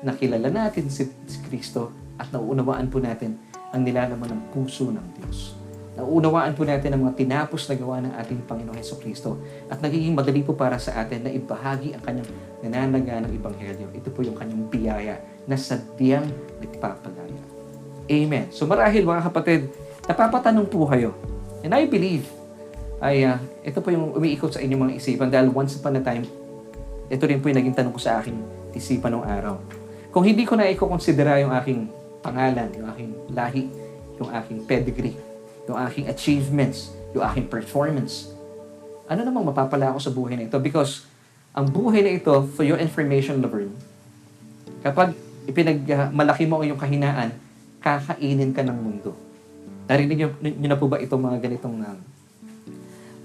nakilala 0.06 0.48
natin 0.48 0.86
si 0.86 1.10
Kristo 1.50 1.90
at 2.14 2.30
nauunawaan 2.30 2.86
po 2.86 3.02
natin 3.02 3.34
ang 3.74 3.82
nilalaman 3.82 4.38
ng 4.38 4.42
puso 4.54 4.86
ng 4.94 5.06
Diyos. 5.18 5.59
Nauunawaan 5.98 6.54
po 6.54 6.62
natin 6.62 6.94
ang 6.94 7.02
mga 7.02 7.18
tinapos 7.18 7.66
na 7.66 7.74
gawa 7.74 7.98
ng 7.98 8.12
ating 8.14 8.46
Panginoong 8.46 8.78
Heso 8.78 8.94
Kristo 8.94 9.42
at 9.66 9.82
nagiging 9.82 10.14
madali 10.14 10.46
po 10.46 10.54
para 10.54 10.78
sa 10.78 11.02
atin 11.02 11.26
na 11.26 11.30
ibahagi 11.34 11.98
ang 11.98 12.02
kanyang 12.06 12.30
nananaga 12.62 13.26
ng 13.26 13.32
Ebanghelyo. 13.34 13.90
Ito 13.90 14.08
po 14.14 14.22
yung 14.22 14.38
kanyang 14.38 14.70
biyaya 14.70 15.18
na 15.50 15.58
sadyang 15.58 16.30
nagpapalaya. 16.62 17.42
Amen. 18.06 18.46
So 18.54 18.70
marahil 18.70 19.02
mga 19.02 19.22
kapatid, 19.30 19.70
napapatanong 20.06 20.70
po 20.70 20.86
kayo, 20.86 21.14
and 21.66 21.74
I 21.74 21.90
believe, 21.90 22.26
ay 23.02 23.26
uh, 23.26 23.38
ito 23.66 23.82
po 23.82 23.90
yung 23.90 24.14
umiikot 24.14 24.54
sa 24.54 24.62
inyong 24.62 24.90
mga 24.90 24.94
isipan 24.98 25.28
dahil 25.32 25.50
once 25.50 25.74
upon 25.74 25.98
a 25.98 26.02
time, 26.04 26.22
ito 27.10 27.24
rin 27.26 27.42
po 27.42 27.50
yung 27.50 27.58
naging 27.58 27.74
tanong 27.74 27.94
ko 27.94 28.00
sa 28.02 28.22
aking 28.22 28.38
isipan 28.74 29.18
ng 29.18 29.26
araw. 29.26 29.58
Kung 30.14 30.22
hindi 30.22 30.46
ko 30.46 30.54
na 30.54 30.70
i-considera 30.70 31.38
yung 31.42 31.50
aking 31.54 31.90
pangalan, 32.22 32.70
yung 32.78 32.86
aking 32.94 33.10
lahi, 33.34 33.64
yung 34.18 34.30
aking 34.30 34.58
pedigree, 34.66 35.29
yung 35.70 35.78
aking 35.86 36.10
achievements, 36.10 36.90
yung 37.14 37.22
aking 37.22 37.46
performance. 37.46 38.30
Ano 39.06 39.22
namang 39.22 39.50
mapapala 39.50 39.94
ako 39.94 39.98
sa 40.02 40.10
buhay 40.10 40.34
na 40.34 40.46
ito? 40.46 40.58
Because 40.58 41.06
ang 41.50 41.66
buhay 41.70 42.02
na 42.02 42.14
ito, 42.14 42.46
for 42.54 42.62
your 42.62 42.78
information, 42.78 43.42
Laverne, 43.42 43.74
kapag 44.86 45.14
ipinagmalaki 45.50 46.46
mo 46.46 46.62
ang 46.62 46.64
iyong 46.70 46.80
kahinaan, 46.80 47.34
kakainin 47.82 48.54
ka 48.54 48.62
ng 48.62 48.78
mundo. 48.78 49.16
Narinig 49.90 50.16
niyo, 50.22 50.28
niyo 50.38 50.68
na 50.70 50.78
po 50.78 50.86
ba 50.86 51.02
itong 51.02 51.18
mga 51.18 51.38
ganitong 51.42 51.82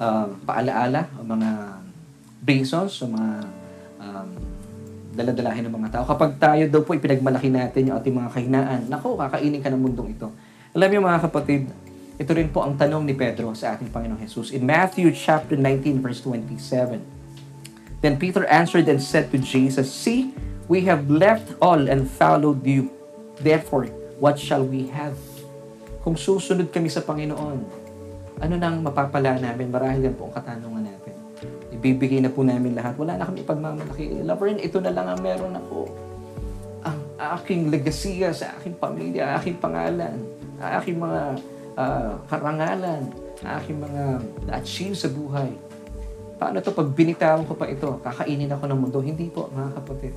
uh, 0.02 0.28
paalaala 0.42 1.06
o 1.20 1.22
mga 1.22 1.50
reasons 2.42 2.98
o 3.04 3.10
mga 3.14 3.32
um, 4.02 4.30
daladalahin 5.14 5.70
ng 5.70 5.76
mga 5.76 5.90
tao. 5.94 6.04
Kapag 6.10 6.42
tayo 6.42 6.64
daw 6.66 6.82
po 6.82 6.98
ipinagmalaki 6.98 7.54
natin 7.54 7.94
yung 7.94 7.98
ating 8.02 8.16
mga 8.16 8.30
kahinaan, 8.34 8.80
nako, 8.90 9.16
kakainin 9.22 9.62
ka 9.62 9.70
ng 9.70 9.82
mundong 9.82 10.18
ito. 10.18 10.28
Alam 10.76 10.88
niyo 10.90 11.00
mga 11.06 11.22
kapatid, 11.30 11.70
ito 12.16 12.32
rin 12.32 12.48
po 12.48 12.64
ang 12.64 12.80
tanong 12.80 13.04
ni 13.04 13.12
Pedro 13.12 13.52
sa 13.52 13.76
ating 13.76 13.92
Panginoong 13.92 14.24
Jesus. 14.24 14.56
In 14.56 14.64
Matthew 14.64 15.12
chapter 15.12 15.60
19 15.60 16.00
verse 16.00 16.24
27, 16.24 17.04
Then 18.00 18.16
Peter 18.16 18.48
answered 18.48 18.88
and 18.88 19.04
said 19.04 19.36
to 19.36 19.38
Jesus, 19.42 19.92
See, 19.92 20.32
we 20.72 20.88
have 20.88 21.12
left 21.12 21.52
all 21.60 21.92
and 21.92 22.08
followed 22.08 22.64
you. 22.64 22.88
Therefore, 23.44 23.92
what 24.16 24.40
shall 24.40 24.64
we 24.64 24.88
have? 24.96 25.20
Kung 26.08 26.16
susunod 26.16 26.72
kami 26.72 26.88
sa 26.88 27.04
Panginoon, 27.04 27.60
ano 28.40 28.54
nang 28.56 28.80
mapapala 28.80 29.36
namin? 29.36 29.68
Marahil 29.68 30.08
yan 30.08 30.16
po 30.16 30.32
ang 30.32 30.40
katanungan 30.40 30.88
natin. 30.88 31.16
Ibibigay 31.76 32.24
na 32.24 32.32
po 32.32 32.48
namin 32.48 32.80
lahat. 32.80 32.96
Wala 32.96 33.20
na 33.20 33.28
kami 33.28 33.44
ipagmamalaki. 33.44 34.24
Laverne, 34.24 34.64
ito 34.64 34.80
na 34.80 34.96
lang 34.96 35.12
ang 35.12 35.20
meron 35.20 35.52
ako. 35.52 35.92
Ang 36.88 37.00
aking 37.20 37.68
legasiya 37.74 38.32
sa 38.32 38.56
aking 38.56 38.80
pamilya, 38.80 39.36
aking 39.36 39.60
pangalan, 39.60 40.16
aking 40.62 40.96
mga 40.96 41.42
uh, 41.76 42.18
karangalan, 42.32 43.12
aking 43.44 43.78
mga 43.78 44.04
na-achieve 44.48 44.96
sa 44.96 45.12
buhay. 45.12 45.52
Paano 46.36 46.60
to 46.60 46.76
pag 46.76 46.90
binitawan 46.92 47.48
ko 47.48 47.56
pa 47.56 47.68
ito, 47.70 48.00
kakainin 48.04 48.52
ako 48.52 48.64
ng 48.68 48.80
mundo? 48.80 49.00
Hindi 49.00 49.32
po, 49.32 49.48
mga 49.52 49.72
kapatid. 49.80 50.16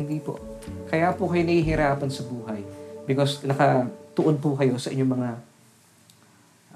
Hindi 0.00 0.16
po. 0.20 0.40
Kaya 0.88 1.12
po 1.12 1.28
kayo 1.28 1.44
nahihirapan 1.44 2.08
sa 2.08 2.24
buhay 2.24 2.64
because 3.04 3.44
nakatuon 3.44 4.36
po 4.40 4.56
kayo 4.56 4.80
sa 4.80 4.88
inyong 4.88 5.12
mga 5.12 5.30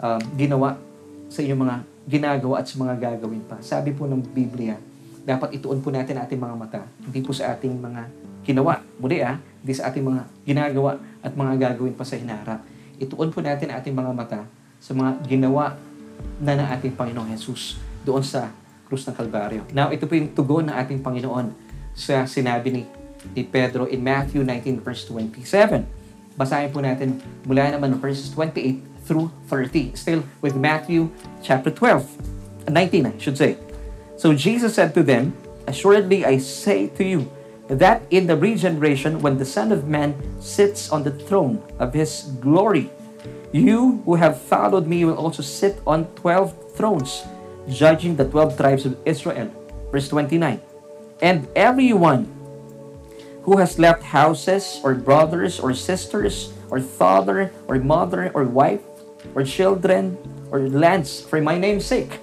uh, 0.00 0.20
ginawa, 0.36 0.76
sa 1.32 1.40
inyong 1.40 1.60
mga 1.64 1.76
ginagawa 2.04 2.60
at 2.60 2.66
sa 2.68 2.76
mga 2.76 2.94
gagawin 3.00 3.40
pa. 3.48 3.56
Sabi 3.64 3.96
po 3.96 4.04
ng 4.04 4.20
Biblia, 4.20 4.76
dapat 5.24 5.56
ituon 5.56 5.80
po 5.80 5.88
natin 5.88 6.20
ating 6.20 6.36
mga 6.36 6.56
mata, 6.56 6.82
hindi 7.00 7.24
po 7.24 7.32
sa 7.32 7.56
ating 7.56 7.72
mga 7.80 8.02
ginawa. 8.44 8.84
Muli 9.00 9.24
ah, 9.24 9.40
hindi 9.64 9.72
sa 9.72 9.88
ating 9.88 10.04
mga 10.04 10.22
ginagawa 10.44 11.00
at 11.24 11.32
mga 11.32 11.56
gagawin 11.56 11.96
pa 11.96 12.04
sa 12.04 12.20
hinarap 12.20 12.73
ituon 12.98 13.30
po 13.34 13.40
natin 13.42 13.70
ating 13.70 13.94
mga 13.94 14.10
mata 14.14 14.40
sa 14.78 14.92
mga 14.92 15.24
ginawa 15.26 15.74
na 16.38 16.54
ng 16.58 16.68
ating 16.78 16.92
Panginoong 16.94 17.30
Jesus 17.34 17.78
doon 18.04 18.22
sa 18.22 18.52
krus 18.86 19.08
ng 19.08 19.16
Kalbaryo. 19.16 19.64
Now, 19.72 19.90
ito 19.90 20.04
po 20.04 20.14
yung 20.14 20.30
tugon 20.36 20.68
ng 20.68 20.76
ating 20.76 21.00
Panginoon 21.00 21.50
sa 21.96 22.28
sinabi 22.28 22.68
ni, 22.70 22.82
ni 23.32 23.42
Pedro 23.46 23.88
in 23.88 24.02
Matthew 24.04 24.44
19 24.44 24.84
verse 24.84 25.08
27. 25.08 25.82
Basahin 26.34 26.70
po 26.74 26.82
natin 26.82 27.22
mula 27.46 27.70
naman 27.70 27.94
verses 28.02 28.28
28 28.34 29.06
through 29.06 29.30
30. 29.48 29.94
Still 29.94 30.22
with 30.42 30.58
Matthew 30.58 31.08
chapter 31.40 31.70
12. 31.70 32.68
19, 32.68 33.06
I 33.06 33.14
should 33.20 33.36
say. 33.36 33.60
So 34.16 34.32
Jesus 34.32 34.74
said 34.74 34.96
to 34.96 35.02
them, 35.04 35.36
Assuredly 35.64 36.28
I 36.28 36.36
say 36.38 36.92
to 36.92 37.04
you, 37.04 37.28
that 37.68 38.02
in 38.10 38.26
the 38.26 38.36
regeneration, 38.36 39.20
when 39.20 39.38
the 39.38 39.44
Son 39.44 39.72
of 39.72 39.88
Man 39.88 40.14
sits 40.40 40.90
on 40.90 41.02
the 41.02 41.10
throne 41.10 41.62
of 41.78 41.94
his 41.94 42.30
glory, 42.40 42.90
you 43.52 44.02
who 44.04 44.16
have 44.16 44.40
followed 44.40 44.86
me 44.86 45.04
will 45.04 45.16
also 45.16 45.42
sit 45.42 45.80
on 45.86 46.06
12 46.16 46.74
thrones, 46.74 47.24
judging 47.68 48.16
the 48.16 48.28
12 48.28 48.56
tribes 48.56 48.84
of 48.84 48.98
Israel. 49.06 49.48
Verse 49.90 50.08
29. 50.08 50.60
And 51.22 51.48
everyone 51.54 52.28
who 53.44 53.56
has 53.58 53.78
left 53.78 54.02
houses, 54.02 54.80
or 54.82 54.94
brothers, 54.94 55.60
or 55.60 55.72
sisters, 55.74 56.52
or 56.70 56.80
father, 56.80 57.52
or 57.68 57.78
mother, 57.78 58.32
or 58.34 58.44
wife, 58.44 58.80
or 59.34 59.44
children, 59.44 60.16
or 60.50 60.68
lands 60.68 61.20
for 61.20 61.40
my 61.40 61.56
name's 61.56 61.84
sake, 61.84 62.18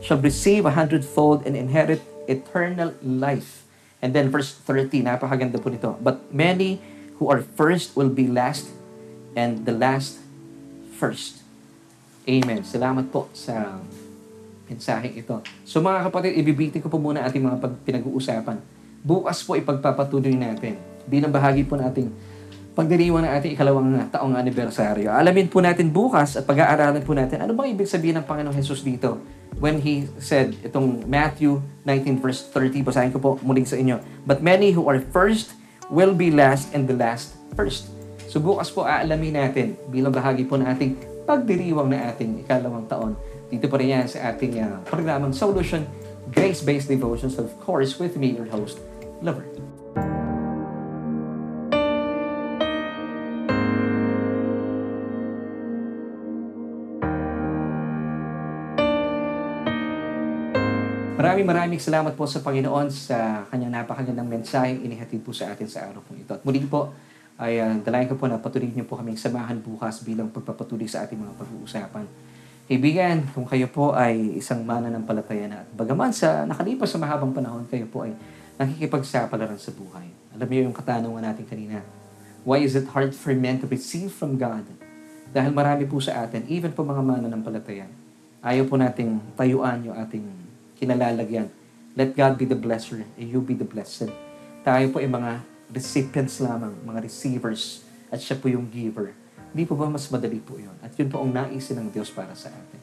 shall 0.00 0.18
receive 0.18 0.64
a 0.66 0.70
hundredfold 0.70 1.46
and 1.46 1.56
inherit 1.56 2.00
eternal 2.26 2.96
life. 3.00 3.64
And 4.00 4.16
then 4.16 4.32
verse 4.32 4.56
30, 4.64 5.04
napakaganda 5.04 5.60
po 5.60 5.68
nito. 5.68 5.96
But 6.00 6.32
many 6.32 6.80
who 7.20 7.28
are 7.28 7.44
first 7.44 7.92
will 7.94 8.08
be 8.08 8.24
last, 8.24 8.72
and 9.36 9.68
the 9.68 9.76
last 9.76 10.16
first. 10.96 11.44
Amen. 12.24 12.64
Salamat 12.64 13.12
po 13.12 13.28
sa 13.36 13.80
mensaheng 14.68 15.12
ito. 15.12 15.44
So 15.68 15.84
mga 15.84 16.08
kapatid, 16.08 16.32
ibibitin 16.40 16.80
ko 16.80 16.88
po 16.88 16.96
muna 16.96 17.26
ating 17.28 17.44
mga 17.44 17.60
pinag-uusapan. 17.84 18.56
Bukas 19.04 19.44
po 19.44 19.56
ipagpapatuloy 19.56 20.36
natin 20.36 20.80
bilang 21.08 21.32
bahagi 21.32 21.64
po 21.64 21.76
nating 21.76 22.12
pagdiriwang 22.80 23.28
ng 23.28 23.32
ating 23.36 23.52
ikalawang 23.52 24.08
taong 24.08 24.32
anibersaryo. 24.40 25.12
Alamin 25.12 25.52
po 25.52 25.60
natin 25.60 25.92
bukas 25.92 26.40
at 26.40 26.48
pag-aaralan 26.48 27.04
po 27.04 27.12
natin 27.12 27.44
ano 27.44 27.52
bang 27.52 27.76
ibig 27.76 27.84
sabihin 27.84 28.16
ng 28.16 28.24
Panginoong 28.24 28.56
Jesus 28.56 28.80
dito 28.80 29.20
when 29.60 29.84
He 29.84 30.08
said, 30.16 30.56
itong 30.64 31.04
Matthew 31.04 31.60
19 31.84 32.24
verse 32.24 32.40
30, 32.48 32.80
basahin 32.80 33.12
ko 33.12 33.20
po 33.20 33.30
muling 33.44 33.68
sa 33.68 33.76
inyo. 33.76 34.00
But 34.24 34.40
many 34.40 34.72
who 34.72 34.88
are 34.88 34.96
first 35.12 35.52
will 35.92 36.16
be 36.16 36.32
last 36.32 36.72
and 36.72 36.88
the 36.88 36.96
last 36.96 37.36
first. 37.52 37.92
So 38.32 38.40
bukas 38.40 38.72
po 38.72 38.88
aalamin 38.88 39.36
natin 39.36 39.76
bilang 39.92 40.16
bahagi 40.16 40.48
po 40.48 40.56
ng 40.56 40.64
ating 40.64 40.96
pagdiriwang 41.28 41.92
na 41.92 42.08
ating 42.16 42.48
ikalawang 42.48 42.88
taon. 42.88 43.12
Dito 43.52 43.68
po 43.68 43.76
rin 43.76 43.92
yan 43.92 44.08
sa 44.08 44.32
ating 44.32 44.56
uh, 44.56 44.80
programang 44.88 45.36
Solution 45.36 45.84
Grace-Based 46.32 46.88
Devotions, 46.88 47.36
of 47.36 47.52
course, 47.60 48.00
with 48.00 48.16
me, 48.16 48.32
your 48.32 48.48
host, 48.48 48.80
Lover. 49.20 49.59
Maraming 61.20 61.44
maraming 61.44 61.76
salamat 61.76 62.16
po 62.16 62.24
sa 62.24 62.40
Panginoon 62.40 62.88
sa 62.88 63.44
kanyang 63.52 63.84
napakagandang 63.84 64.24
mensahe 64.24 64.72
inihatid 64.80 65.20
po 65.20 65.36
sa 65.36 65.52
atin 65.52 65.68
sa 65.68 65.84
araw 65.84 66.00
po 66.00 66.16
ito. 66.16 66.32
At 66.32 66.40
muli 66.48 66.64
po, 66.64 66.96
ay 67.36 67.60
uh, 67.60 67.76
dalayan 67.84 68.08
ko 68.08 68.16
po 68.16 68.24
na 68.24 68.40
patuloy 68.40 68.72
niyo 68.72 68.88
po 68.88 68.96
kaming 68.96 69.20
samahan 69.20 69.60
bukas 69.60 70.00
bilang 70.00 70.32
pagpapatuloy 70.32 70.88
sa 70.88 71.04
ating 71.04 71.20
mga 71.20 71.36
pag-uusapan. 71.36 72.08
Kaibigan, 72.64 73.28
kung 73.36 73.44
kayo 73.44 73.68
po 73.68 73.92
ay 73.92 74.40
isang 74.40 74.64
mananampalataya 74.64 75.44
na 75.44 75.60
at 75.60 75.68
bagaman 75.76 76.08
sa 76.08 76.48
nakalipas 76.48 76.88
sa 76.88 76.96
mahabang 76.96 77.36
panahon, 77.36 77.68
kayo 77.68 77.84
po 77.84 78.08
ay 78.08 78.16
nakikipagsapalaran 78.56 79.60
sa 79.60 79.76
buhay. 79.76 80.08
Alam 80.32 80.48
niyo 80.48 80.72
yung 80.72 80.76
katanungan 80.76 81.20
natin 81.20 81.44
kanina. 81.44 81.84
Why 82.48 82.64
is 82.64 82.72
it 82.72 82.88
hard 82.96 83.12
for 83.12 83.36
men 83.36 83.60
to 83.60 83.68
receive 83.68 84.08
from 84.08 84.40
God? 84.40 84.64
Dahil 85.36 85.52
marami 85.52 85.84
po 85.84 86.00
sa 86.00 86.24
atin, 86.24 86.48
even 86.48 86.72
po 86.72 86.80
mga 86.80 87.04
mananampalataya, 87.04 87.84
ayaw 88.40 88.64
po 88.64 88.80
nating 88.80 89.20
tayuan 89.36 89.84
yung 89.84 90.00
ating 90.00 90.48
kinalalagyan. 90.80 91.52
Let 91.94 92.16
God 92.16 92.40
be 92.40 92.48
the 92.48 92.56
blesser 92.56 93.04
and 93.04 93.26
you 93.28 93.44
be 93.44 93.52
the 93.52 93.68
blessed. 93.68 94.08
Tayo 94.64 94.88
po 94.88 94.98
ay 94.98 95.06
mga 95.06 95.44
recipients 95.70 96.40
lamang, 96.42 96.74
mga 96.82 97.04
receivers, 97.04 97.84
at 98.10 98.18
siya 98.18 98.40
po 98.40 98.50
yung 98.50 98.66
giver. 98.72 99.14
Hindi 99.52 99.66
po 99.66 99.78
ba 99.78 99.86
mas 99.86 100.06
madali 100.10 100.40
po 100.42 100.58
yun? 100.58 100.74
At 100.82 100.94
yun 100.98 101.12
po 101.12 101.22
ang 101.22 101.30
naisin 101.30 101.78
ng 101.78 101.88
Diyos 101.92 102.10
para 102.10 102.34
sa 102.34 102.50
atin. 102.50 102.80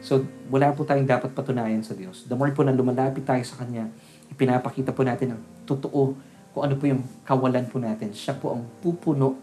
So, 0.00 0.24
wala 0.48 0.72
po 0.72 0.82
tayong 0.82 1.06
dapat 1.06 1.36
patunayan 1.36 1.84
sa 1.84 1.92
Diyos. 1.92 2.24
The 2.24 2.34
more 2.34 2.50
po 2.56 2.64
na 2.64 2.72
lumalapit 2.72 3.22
tayo 3.22 3.42
sa 3.44 3.60
Kanya, 3.60 3.86
ipinapakita 4.32 4.96
po 4.96 5.04
natin 5.04 5.36
ang 5.36 5.42
totoo 5.68 6.16
kung 6.50 6.62
ano 6.66 6.74
po 6.80 6.88
yung 6.88 7.04
kawalan 7.22 7.68
po 7.68 7.78
natin. 7.78 8.10
Siya 8.10 8.34
po 8.34 8.56
ang 8.56 8.64
pupuno 8.80 9.36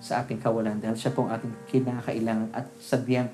sa 0.00 0.24
ating 0.24 0.40
kawalan 0.40 0.80
dahil 0.80 0.96
siya 0.96 1.12
po 1.12 1.24
ang 1.24 1.36
ating 1.36 1.52
kinakailangan 1.70 2.48
at 2.56 2.66
sadyang 2.80 3.28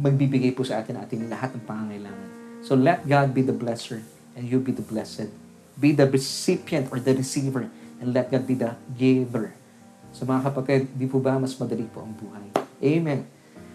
magbibigay 0.00 0.52
po 0.52 0.62
sa 0.64 0.80
atin 0.80 1.00
ating 1.00 1.28
lahat 1.28 1.52
ng 1.56 1.64
pangangailangan. 1.64 2.31
So 2.62 2.78
let 2.78 3.04
God 3.10 3.34
be 3.34 3.42
the 3.42 3.54
blesser 3.54 4.06
and 4.38 4.46
you 4.46 4.62
be 4.62 4.70
the 4.70 4.86
blessed. 4.86 5.34
Be 5.74 5.90
the 5.90 6.06
recipient 6.06 6.94
or 6.94 7.02
the 7.02 7.12
receiver 7.18 7.66
and 7.98 8.14
let 8.14 8.30
God 8.30 8.46
be 8.46 8.54
the 8.54 8.78
giver. 8.94 9.50
So 10.14 10.22
mga 10.22 10.46
kapatid, 10.46 10.94
di 10.94 11.10
po 11.10 11.18
ba 11.18 11.42
mas 11.42 11.58
madali 11.58 11.88
po 11.90 12.06
ang 12.06 12.14
buhay? 12.14 12.54
Amen. 12.78 13.26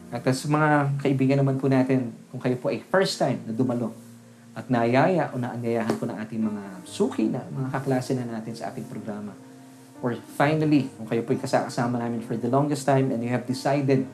At 0.08 0.24
sa 0.24 0.48
mga 0.48 1.04
kaibigan 1.04 1.38
naman 1.44 1.60
po 1.60 1.68
natin, 1.68 2.16
kung 2.32 2.40
kayo 2.40 2.56
po 2.56 2.72
ay 2.72 2.80
first 2.88 3.20
time 3.20 3.44
na 3.44 3.52
dumalo 3.52 3.92
at 4.56 4.72
naayaya 4.72 5.36
o 5.36 5.38
naanyayahan 5.38 5.96
po 6.00 6.08
ng 6.08 6.18
ating 6.24 6.42
mga 6.42 6.64
suki 6.88 7.28
na 7.28 7.44
mga 7.52 7.70
kaklase 7.76 8.16
na 8.16 8.24
natin 8.24 8.56
sa 8.56 8.72
ating 8.72 8.88
programa. 8.88 9.36
Or 10.00 10.16
finally, 10.40 10.88
kung 10.96 11.10
kayo 11.10 11.28
po 11.28 11.36
ay 11.36 11.42
kasama 11.44 12.00
namin 12.00 12.24
for 12.24 12.40
the 12.40 12.48
longest 12.48 12.88
time 12.88 13.12
and 13.12 13.20
you 13.20 13.34
have 13.34 13.44
decided, 13.44 14.08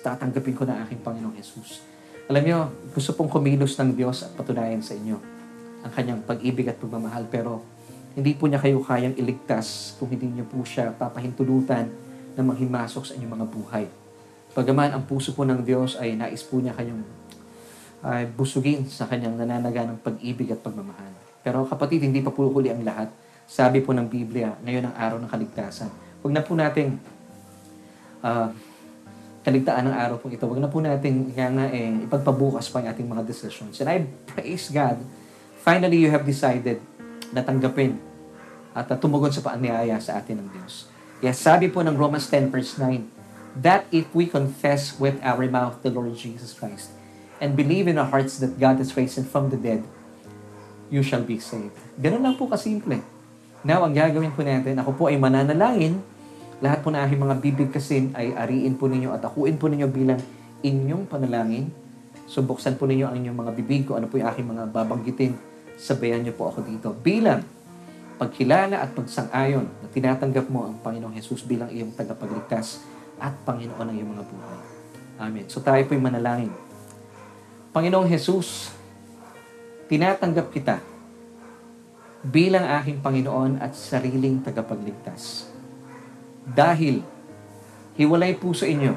tatanggapin 0.00 0.56
ko 0.56 0.64
na 0.64 0.80
aking 0.88 1.04
Panginoong 1.04 1.36
Jesus. 1.36 1.89
Alam 2.30 2.46
niyo, 2.46 2.70
gusto 2.94 3.10
pong 3.18 3.26
kumilos 3.26 3.74
ng 3.74 3.90
Diyos 3.98 4.22
at 4.22 4.30
patunayan 4.38 4.78
sa 4.78 4.94
inyo 4.94 5.18
ang 5.82 5.90
kanyang 5.90 6.22
pag-ibig 6.22 6.62
at 6.70 6.78
pagmamahal. 6.78 7.26
Pero 7.26 7.66
hindi 8.14 8.38
po 8.38 8.46
niya 8.46 8.62
kayo 8.62 8.78
kayang 8.86 9.18
iligtas 9.18 9.98
kung 9.98 10.14
hindi 10.14 10.30
niyo 10.30 10.46
po 10.46 10.62
siya 10.62 10.94
papahintulutan 10.94 11.90
na 12.38 12.42
manghimasok 12.46 13.02
sa 13.02 13.18
inyong 13.18 13.34
mga 13.34 13.46
buhay. 13.50 13.84
Pagaman 14.54 14.94
ang 14.94 15.02
puso 15.10 15.34
po 15.34 15.42
ng 15.42 15.58
Diyos 15.66 15.98
ay 15.98 16.14
nais 16.14 16.46
po 16.46 16.62
niya 16.62 16.70
kayong 16.78 17.02
uh, 18.06 18.22
busugin 18.38 18.86
sa 18.86 19.10
kanyang 19.10 19.34
nananaga 19.34 19.90
ng 19.90 19.98
pag-ibig 19.98 20.54
at 20.54 20.62
pagmamahal. 20.62 21.10
Pero 21.42 21.66
kapatid, 21.66 22.06
hindi 22.06 22.22
pa 22.22 22.30
po 22.30 22.46
ang 22.46 22.82
lahat. 22.86 23.10
Sabi 23.50 23.82
po 23.82 23.90
ng 23.90 24.06
Biblia, 24.06 24.54
ngayon 24.62 24.86
ang 24.86 24.94
araw 24.94 25.18
ng 25.18 25.26
kaligtasan. 25.26 25.90
Huwag 26.22 26.30
na 26.30 26.46
po 26.46 26.54
nating 26.54 26.94
uh, 28.22 28.54
kaligtaan 29.40 29.88
ng 29.88 29.96
araw 29.96 30.20
po 30.20 30.28
ito. 30.28 30.44
Huwag 30.44 30.60
na 30.60 30.68
po 30.68 30.84
natin 30.84 31.32
kaya 31.32 31.48
nga 31.48 31.66
eh, 31.72 32.04
ipagpabukas 32.04 32.68
pa 32.68 32.84
ang 32.84 32.92
ating 32.92 33.08
mga 33.08 33.24
decisions. 33.24 33.80
And 33.80 33.88
I 33.88 34.04
praise 34.28 34.68
God, 34.68 35.00
finally 35.64 36.00
you 36.00 36.12
have 36.12 36.28
decided 36.28 36.80
na 37.32 37.40
tanggapin 37.40 37.96
at 38.76 38.86
tumugon 39.00 39.32
sa 39.32 39.40
paanyaya 39.40 39.96
sa 39.98 40.20
atin 40.20 40.44
ng 40.44 40.48
Diyos. 40.52 40.86
Yes, 41.24 41.40
sabi 41.40 41.68
po 41.68 41.80
ng 41.80 41.96
Romans 41.96 42.28
10 42.28 42.52
verse 42.52 42.76
9, 42.76 43.60
that 43.64 43.88
if 43.90 44.06
we 44.14 44.30
confess 44.30 44.94
with 44.94 45.18
our 45.26 45.42
mouth 45.50 45.82
the 45.82 45.90
Lord 45.90 46.14
Jesus 46.14 46.54
Christ 46.54 46.94
and 47.42 47.58
believe 47.58 47.90
in 47.90 47.98
our 47.98 48.06
hearts 48.06 48.38
that 48.38 48.60
God 48.60 48.78
has 48.78 48.94
raised 48.94 49.18
him 49.18 49.26
from 49.26 49.50
the 49.50 49.58
dead, 49.58 49.82
you 50.92 51.02
shall 51.02 51.24
be 51.24 51.40
saved. 51.40 51.74
Ganun 51.96 52.22
lang 52.22 52.34
po 52.36 52.46
kasimple. 52.46 53.02
Now, 53.60 53.84
ang 53.84 53.92
gagawin 53.92 54.32
po 54.32 54.40
natin, 54.40 54.80
ako 54.80 54.90
po 54.96 55.02
ay 55.12 55.20
mananalangin, 55.20 56.00
lahat 56.60 56.84
po 56.84 56.92
na 56.92 57.04
aking 57.04 57.20
mga 57.20 57.36
bibig 57.40 57.68
kasi 57.72 58.12
ay 58.12 58.36
ariin 58.36 58.76
po 58.76 58.88
ninyo 58.88 59.12
at 59.16 59.24
akuin 59.24 59.56
po 59.56 59.68
ninyo 59.68 59.88
bilang 59.88 60.20
inyong 60.60 61.08
panalangin. 61.08 61.72
So, 62.30 62.44
buksan 62.44 62.78
po 62.78 62.86
ninyo 62.86 63.10
ang 63.10 63.16
inyong 63.16 63.38
mga 63.42 63.52
bibig 63.58 63.82
ko, 63.88 63.98
ano 63.98 64.06
po 64.06 64.20
yung 64.20 64.28
aking 64.28 64.46
mga 64.46 64.70
babanggitin 64.70 65.32
sabayan 65.80 66.20
niyo 66.20 66.36
po 66.36 66.52
ako 66.52 66.60
dito 66.60 66.92
bilang 66.92 67.40
pagkilala 68.20 68.84
at 68.84 68.92
pagsang-ayon 68.92 69.64
na 69.64 69.88
tinatanggap 69.88 70.44
mo 70.52 70.68
ang 70.68 70.76
Panginoong 70.84 71.16
Jesus 71.16 71.40
bilang 71.40 71.72
iyong 71.72 71.96
tagapagligtas 71.96 72.84
at 73.16 73.32
Panginoon 73.48 73.88
ng 73.88 73.96
iyong 73.96 74.10
mga 74.12 74.24
buhay. 74.28 74.58
Amen. 75.24 75.48
So 75.48 75.64
tayo 75.64 75.80
po'y 75.88 75.96
manalangin. 75.96 76.52
Panginoong 77.72 78.04
Jesus, 78.12 78.76
tinatanggap 79.88 80.52
kita 80.52 80.84
bilang 82.20 82.68
aking 82.76 83.00
Panginoon 83.00 83.56
at 83.64 83.72
sariling 83.72 84.44
tagapagligtas. 84.44 85.49
Dahil 86.50 87.02
hiwalay 87.94 88.34
po 88.34 88.50
sa 88.50 88.66
inyo, 88.66 88.96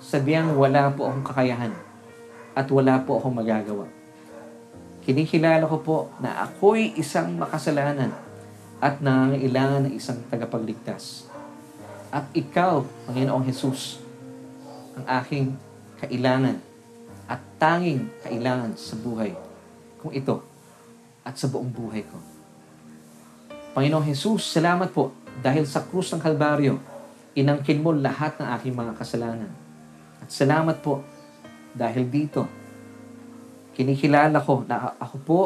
sabiang 0.00 0.56
wala 0.56 0.88
po 0.94 1.08
akong 1.08 1.26
kakayahan 1.26 1.74
at 2.56 2.66
wala 2.72 3.02
po 3.04 3.20
akong 3.20 3.34
magagawa 3.34 3.98
Kinikilala 5.08 5.64
ko 5.64 5.80
po 5.80 5.98
na 6.20 6.44
ako'y 6.44 6.92
isang 7.00 7.40
makasalanan 7.40 8.12
at 8.76 9.00
nangangailangan 9.00 9.88
ng 9.88 9.96
isang 9.96 10.20
tagapagligtas. 10.28 11.24
At 12.12 12.28
ikaw, 12.36 12.84
Panginoong 13.08 13.48
Jesus, 13.48 14.04
ang 15.00 15.08
aking 15.24 15.56
kailangan 16.04 16.60
at 17.24 17.40
tanging 17.56 18.12
kailangan 18.20 18.76
sa 18.76 19.00
buhay 19.00 19.32
kung 19.96 20.12
ito 20.12 20.44
at 21.24 21.40
sa 21.40 21.48
buong 21.48 21.72
buhay 21.72 22.04
ko. 22.04 22.20
Panginoong 23.72 24.12
Jesus, 24.12 24.44
salamat 24.44 24.92
po 24.92 25.16
dahil 25.38 25.64
sa 25.64 25.86
krus 25.86 26.10
ng 26.14 26.22
Kalbaryo, 26.22 26.78
inangkin 27.38 27.82
mo 27.82 27.94
lahat 27.94 28.38
ng 28.42 28.48
aking 28.58 28.74
mga 28.74 28.92
kasalanan. 28.98 29.50
At 30.18 30.30
salamat 30.30 30.82
po 30.82 31.02
dahil 31.74 32.10
dito, 32.10 32.58
Kinikilala 33.78 34.42
ko 34.42 34.66
na 34.66 34.90
ako 34.98 35.16
po 35.22 35.40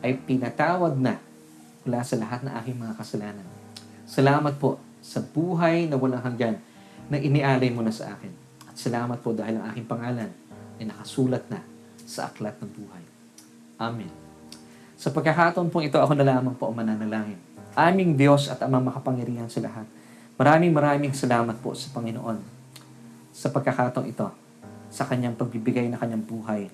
ay 0.00 0.16
pinatawad 0.16 0.96
na 0.96 1.20
mula 1.84 2.00
sa 2.00 2.16
lahat 2.16 2.40
ng 2.40 2.52
aking 2.64 2.80
mga 2.80 2.96
kasalanan. 2.96 3.44
Salamat 4.08 4.56
po 4.56 4.80
sa 5.04 5.20
buhay 5.20 5.84
na 5.84 6.00
walang 6.00 6.24
hanggan 6.24 6.56
na 7.12 7.20
inialay 7.20 7.68
mo 7.68 7.84
na 7.84 7.92
sa 7.92 8.16
akin. 8.16 8.32
At 8.64 8.80
salamat 8.80 9.20
po 9.20 9.36
dahil 9.36 9.60
ang 9.60 9.68
aking 9.68 9.84
pangalan 9.84 10.32
ay 10.80 10.84
nakasulat 10.88 11.44
na 11.52 11.60
sa 12.08 12.32
aklat 12.32 12.56
ng 12.64 12.72
buhay. 12.72 13.04
Amen. 13.76 14.08
Sa 14.96 15.12
pagkakataon 15.12 15.68
pong 15.68 15.84
ito, 15.84 16.00
ako 16.00 16.16
na 16.16 16.24
lamang 16.24 16.56
po 16.56 16.72
mananalangin. 16.72 17.36
Aming 17.74 18.14
Diyos 18.14 18.46
at 18.46 18.62
Amang 18.62 18.86
makapangyarihan 18.86 19.50
sa 19.50 19.58
lahat. 19.58 19.82
Maraming 20.38 20.70
maraming 20.70 21.10
salamat 21.10 21.58
po 21.58 21.74
sa 21.74 21.90
Panginoon 21.90 22.38
sa 23.34 23.50
pagkakataon 23.50 24.06
ito, 24.06 24.30
sa 24.94 25.02
kanyang 25.10 25.34
pagbibigay 25.34 25.90
na 25.90 25.98
kanyang 25.98 26.22
buhay 26.22 26.70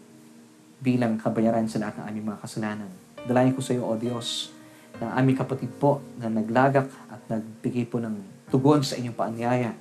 bilang 0.76 1.16
kabayaran 1.16 1.64
sa 1.72 1.80
lahat 1.80 1.96
ng 1.96 2.04
aming 2.04 2.26
mga 2.28 2.40
kasalanan. 2.44 2.90
Dalayan 3.24 3.56
ko 3.56 3.64
sa 3.64 3.72
iyo, 3.72 3.88
O 3.88 3.96
Diyos, 3.96 4.52
na 5.00 5.16
aming 5.16 5.40
kapatid 5.40 5.72
po 5.80 6.04
na 6.20 6.28
naglagak 6.28 6.92
at 7.08 7.20
nagbigay 7.32 7.88
po 7.88 7.96
ng 7.96 8.20
tugon 8.52 8.84
sa 8.84 9.00
inyong 9.00 9.16
paanyaya, 9.16 9.72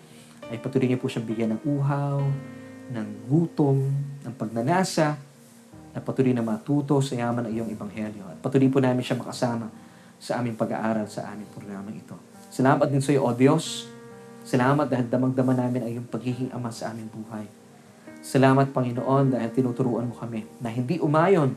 ay 0.48 0.56
patuloy 0.64 0.88
niyo 0.88 1.04
po 1.04 1.12
siyang 1.12 1.28
bigyan 1.28 1.52
ng 1.60 1.62
uhaw, 1.68 2.24
ng 2.96 3.08
gutom, 3.28 3.92
ng 4.24 4.34
pagnanasa, 4.40 5.20
na 5.92 6.00
patuloy 6.00 6.32
na 6.32 6.48
matuto 6.48 7.04
sa 7.04 7.20
yaman 7.20 7.52
ng 7.52 7.60
iyong 7.60 7.70
ebanghelyo. 7.76 8.24
At 8.24 8.40
patuloy 8.40 8.72
po 8.72 8.80
namin 8.80 9.04
siya 9.04 9.20
makasama 9.20 9.68
sa 10.20 10.44
aming 10.44 10.60
pag-aaral 10.60 11.08
sa 11.08 11.32
aming 11.32 11.48
programa 11.50 11.88
ito. 11.90 12.14
Salamat 12.52 12.92
din 12.92 13.00
sa 13.00 13.16
iyo, 13.16 13.24
O 13.24 13.32
Diyos. 13.32 13.88
Salamat 14.44 14.92
dahil 14.92 15.08
damang-dama 15.08 15.56
namin 15.56 15.80
ang 15.88 15.92
iyong 15.96 16.10
pagiging 16.12 16.52
ama 16.52 16.70
sa 16.70 16.92
aming 16.92 17.08
buhay. 17.08 17.48
Salamat 18.20 18.76
Panginoon 18.76 19.32
dahil 19.32 19.50
tinuturuan 19.56 20.12
mo 20.12 20.16
kami 20.20 20.44
na 20.60 20.68
hindi 20.68 21.00
umayon 21.00 21.56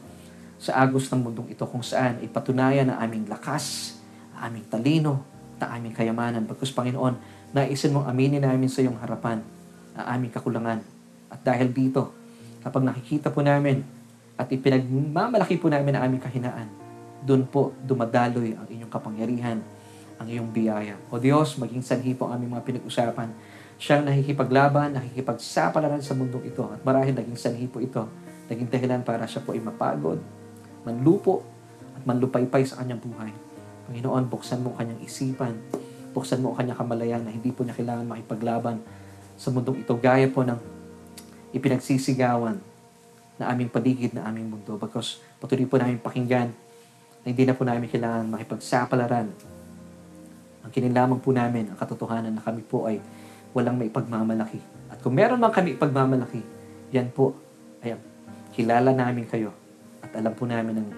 sa 0.63 0.79
agos 0.79 1.11
ng 1.11 1.27
mundong 1.27 1.51
ito 1.51 1.67
kung 1.67 1.83
saan 1.83 2.23
ipatunayan 2.23 2.87
ang 2.87 3.03
aming 3.03 3.27
lakas, 3.27 3.99
ang 4.39 4.55
aming 4.55 4.67
talino, 4.71 5.27
at 5.63 5.71
aming 5.79 5.95
kayamanan. 5.95 6.43
Bagkus 6.43 6.75
Panginoon, 6.75 7.15
naisin 7.55 7.95
mong 7.95 8.11
aminin 8.11 8.43
namin 8.43 8.67
sa 8.67 8.83
iyong 8.83 8.99
harapan 8.99 9.39
ang 9.95 10.07
aming 10.19 10.35
kakulangan. 10.35 10.83
At 11.31 11.47
dahil 11.47 11.71
dito, 11.71 12.11
kapag 12.67 12.83
nakikita 12.83 13.31
po 13.31 13.47
namin 13.47 13.87
at 14.35 14.51
ipinagmamalaki 14.51 15.63
po 15.63 15.71
namin 15.71 15.95
ang 15.95 16.11
aming 16.11 16.23
kahinaan, 16.23 16.82
doon 17.23 17.47
po 17.47 17.73
dumadaloy 17.83 18.55
ang 18.59 18.67
inyong 18.67 18.93
kapangyarihan, 18.93 19.59
ang 20.19 20.27
iyong 20.27 20.51
biyaya. 20.51 20.99
O 21.09 21.19
Diyos, 21.19 21.59
maging 21.59 21.83
sanhi 21.83 22.13
po 22.15 22.29
ang 22.29 22.39
aming 22.39 22.59
mga 22.59 22.65
pinag-usapan 22.67 23.31
Siyang 23.83 24.07
nakikipaglaban, 24.07 24.95
nakikipagsapalaran 24.95 25.99
sa 25.99 26.15
mundong 26.15 26.47
ito. 26.47 26.63
At 26.71 26.87
marahil 26.87 27.19
naging 27.19 27.35
sanhi 27.35 27.67
po 27.67 27.83
ito, 27.83 28.07
naging 28.47 28.71
dahilan 28.71 29.03
para 29.03 29.27
siya 29.27 29.43
po 29.43 29.59
ay 29.59 29.59
mapagod, 29.59 30.23
manlupo, 30.87 31.43
at 31.99 32.07
manlupaypay 32.07 32.63
sa 32.63 32.79
kanyang 32.79 33.03
buhay. 33.03 33.35
Panginoon, 33.91 34.31
buksan 34.31 34.63
mo 34.63 34.79
kanyang 34.79 35.03
isipan 35.03 35.59
Buksan 36.13 36.45
mo 36.45 36.53
ang 36.53 36.61
kanyang 36.61 36.79
kamalayan 36.79 37.23
na 37.25 37.33
hindi 37.33 37.49
po 37.51 37.65
niya 37.65 37.73
kailangan 37.73 38.05
makipaglaban 38.05 38.85
sa 39.41 39.49
mundong 39.49 39.81
ito 39.81 39.97
gaya 39.97 40.29
po 40.29 40.45
ng 40.45 40.61
ipinagsisigawan 41.57 42.61
na 43.41 43.49
aming 43.49 43.73
paligid 43.73 44.13
na 44.13 44.29
aming 44.29 44.53
mundo. 44.53 44.77
Because 44.77 45.25
patuloy 45.41 45.65
po 45.65 45.81
namin 45.81 45.97
pakinggan 45.99 46.53
na 47.23 47.27
hindi 47.31 47.47
na 47.47 47.55
po 47.55 47.63
namin 47.63 47.87
kailangan 47.87 48.27
makipagsapalaran. 48.35 49.27
Ang 50.63 50.71
kinilamang 50.71 51.23
po 51.23 51.31
namin, 51.31 51.71
ang 51.71 51.79
katotohanan 51.79 52.35
na 52.35 52.43
kami 52.43 52.63
po 52.67 52.87
ay 52.87 52.99
walang 53.55 53.79
may 53.79 53.91
pagmamalaki. 53.91 54.59
At 54.91 54.99
kung 55.01 55.15
meron 55.15 55.39
man 55.39 55.55
kami 55.55 55.79
ipagmamalaki, 55.79 56.43
yan 56.91 57.11
po 57.15 57.35
ay 57.83 57.95
ang 57.95 58.03
kilala 58.53 58.91
namin 58.91 59.27
kayo 59.27 59.55
at 60.03 60.13
alam 60.19 60.35
po 60.35 60.45
namin 60.45 60.83
ang, 60.83 60.91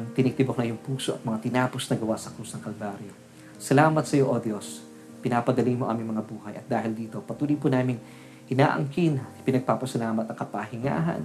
ang 0.00 0.06
tiniktibok 0.14 0.56
na 0.58 0.70
yung 0.70 0.80
puso 0.80 1.18
at 1.18 1.22
mga 1.26 1.42
tinapos 1.50 1.90
na 1.90 1.96
gawa 1.98 2.16
sa 2.16 2.30
krus 2.32 2.54
ng 2.54 2.62
Kalbaryo. 2.62 3.12
Salamat 3.58 4.04
sa 4.06 4.14
iyo, 4.16 4.30
O 4.30 4.38
Diyos. 4.38 4.86
Pinapadali 5.20 5.74
mo 5.74 5.90
aming 5.90 6.14
mga 6.14 6.22
buhay 6.22 6.54
at 6.54 6.66
dahil 6.70 6.94
dito, 6.94 7.18
patuloy 7.24 7.58
po 7.58 7.66
namin 7.66 7.98
inaangkin, 8.46 9.18
pinagpapasalamat 9.42 10.30
ang 10.30 10.38
kapahingahan, 10.38 11.22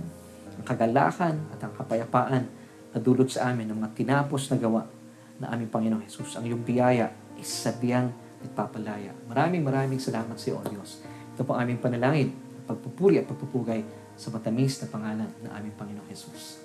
ang 0.57 0.65
kagalakan 0.65 1.37
at 1.53 1.59
ang 1.61 1.73
kapayapaan 1.77 2.60
na 2.91 2.99
dulot 2.99 3.27
sa 3.31 3.51
amin 3.51 3.71
ng 3.71 3.77
mga 3.79 3.91
tinapos 3.95 4.51
na 4.51 4.57
gawa 4.59 4.83
na 5.41 5.49
aming 5.55 5.71
Panginoong 5.71 6.03
Jesus. 6.05 6.37
Ang 6.37 6.51
iyong 6.51 6.63
biyaya 6.63 7.09
is 7.39 7.47
sadyang 7.47 8.11
nagpapalaya. 8.43 9.15
Maraming 9.25 9.63
maraming 9.65 9.97
salamat 9.97 10.37
sa 10.37 10.53
iyo, 10.53 10.61
O 10.61 10.65
Diyos. 10.67 11.01
Ito 11.33 11.47
po 11.47 11.57
aming 11.57 11.79
panalangin, 11.79 12.29
pagpupuri 12.67 13.21
at 13.21 13.25
pagpupugay 13.25 13.81
sa 14.13 14.29
matamis 14.29 14.77
na 14.83 14.87
pangalan 14.91 15.29
ng 15.41 15.51
aming 15.55 15.73
Panginoong 15.79 16.09
Jesus. 16.11 16.61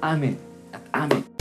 Amen 0.00 0.34
at 0.72 0.82
Amen. 0.94 1.39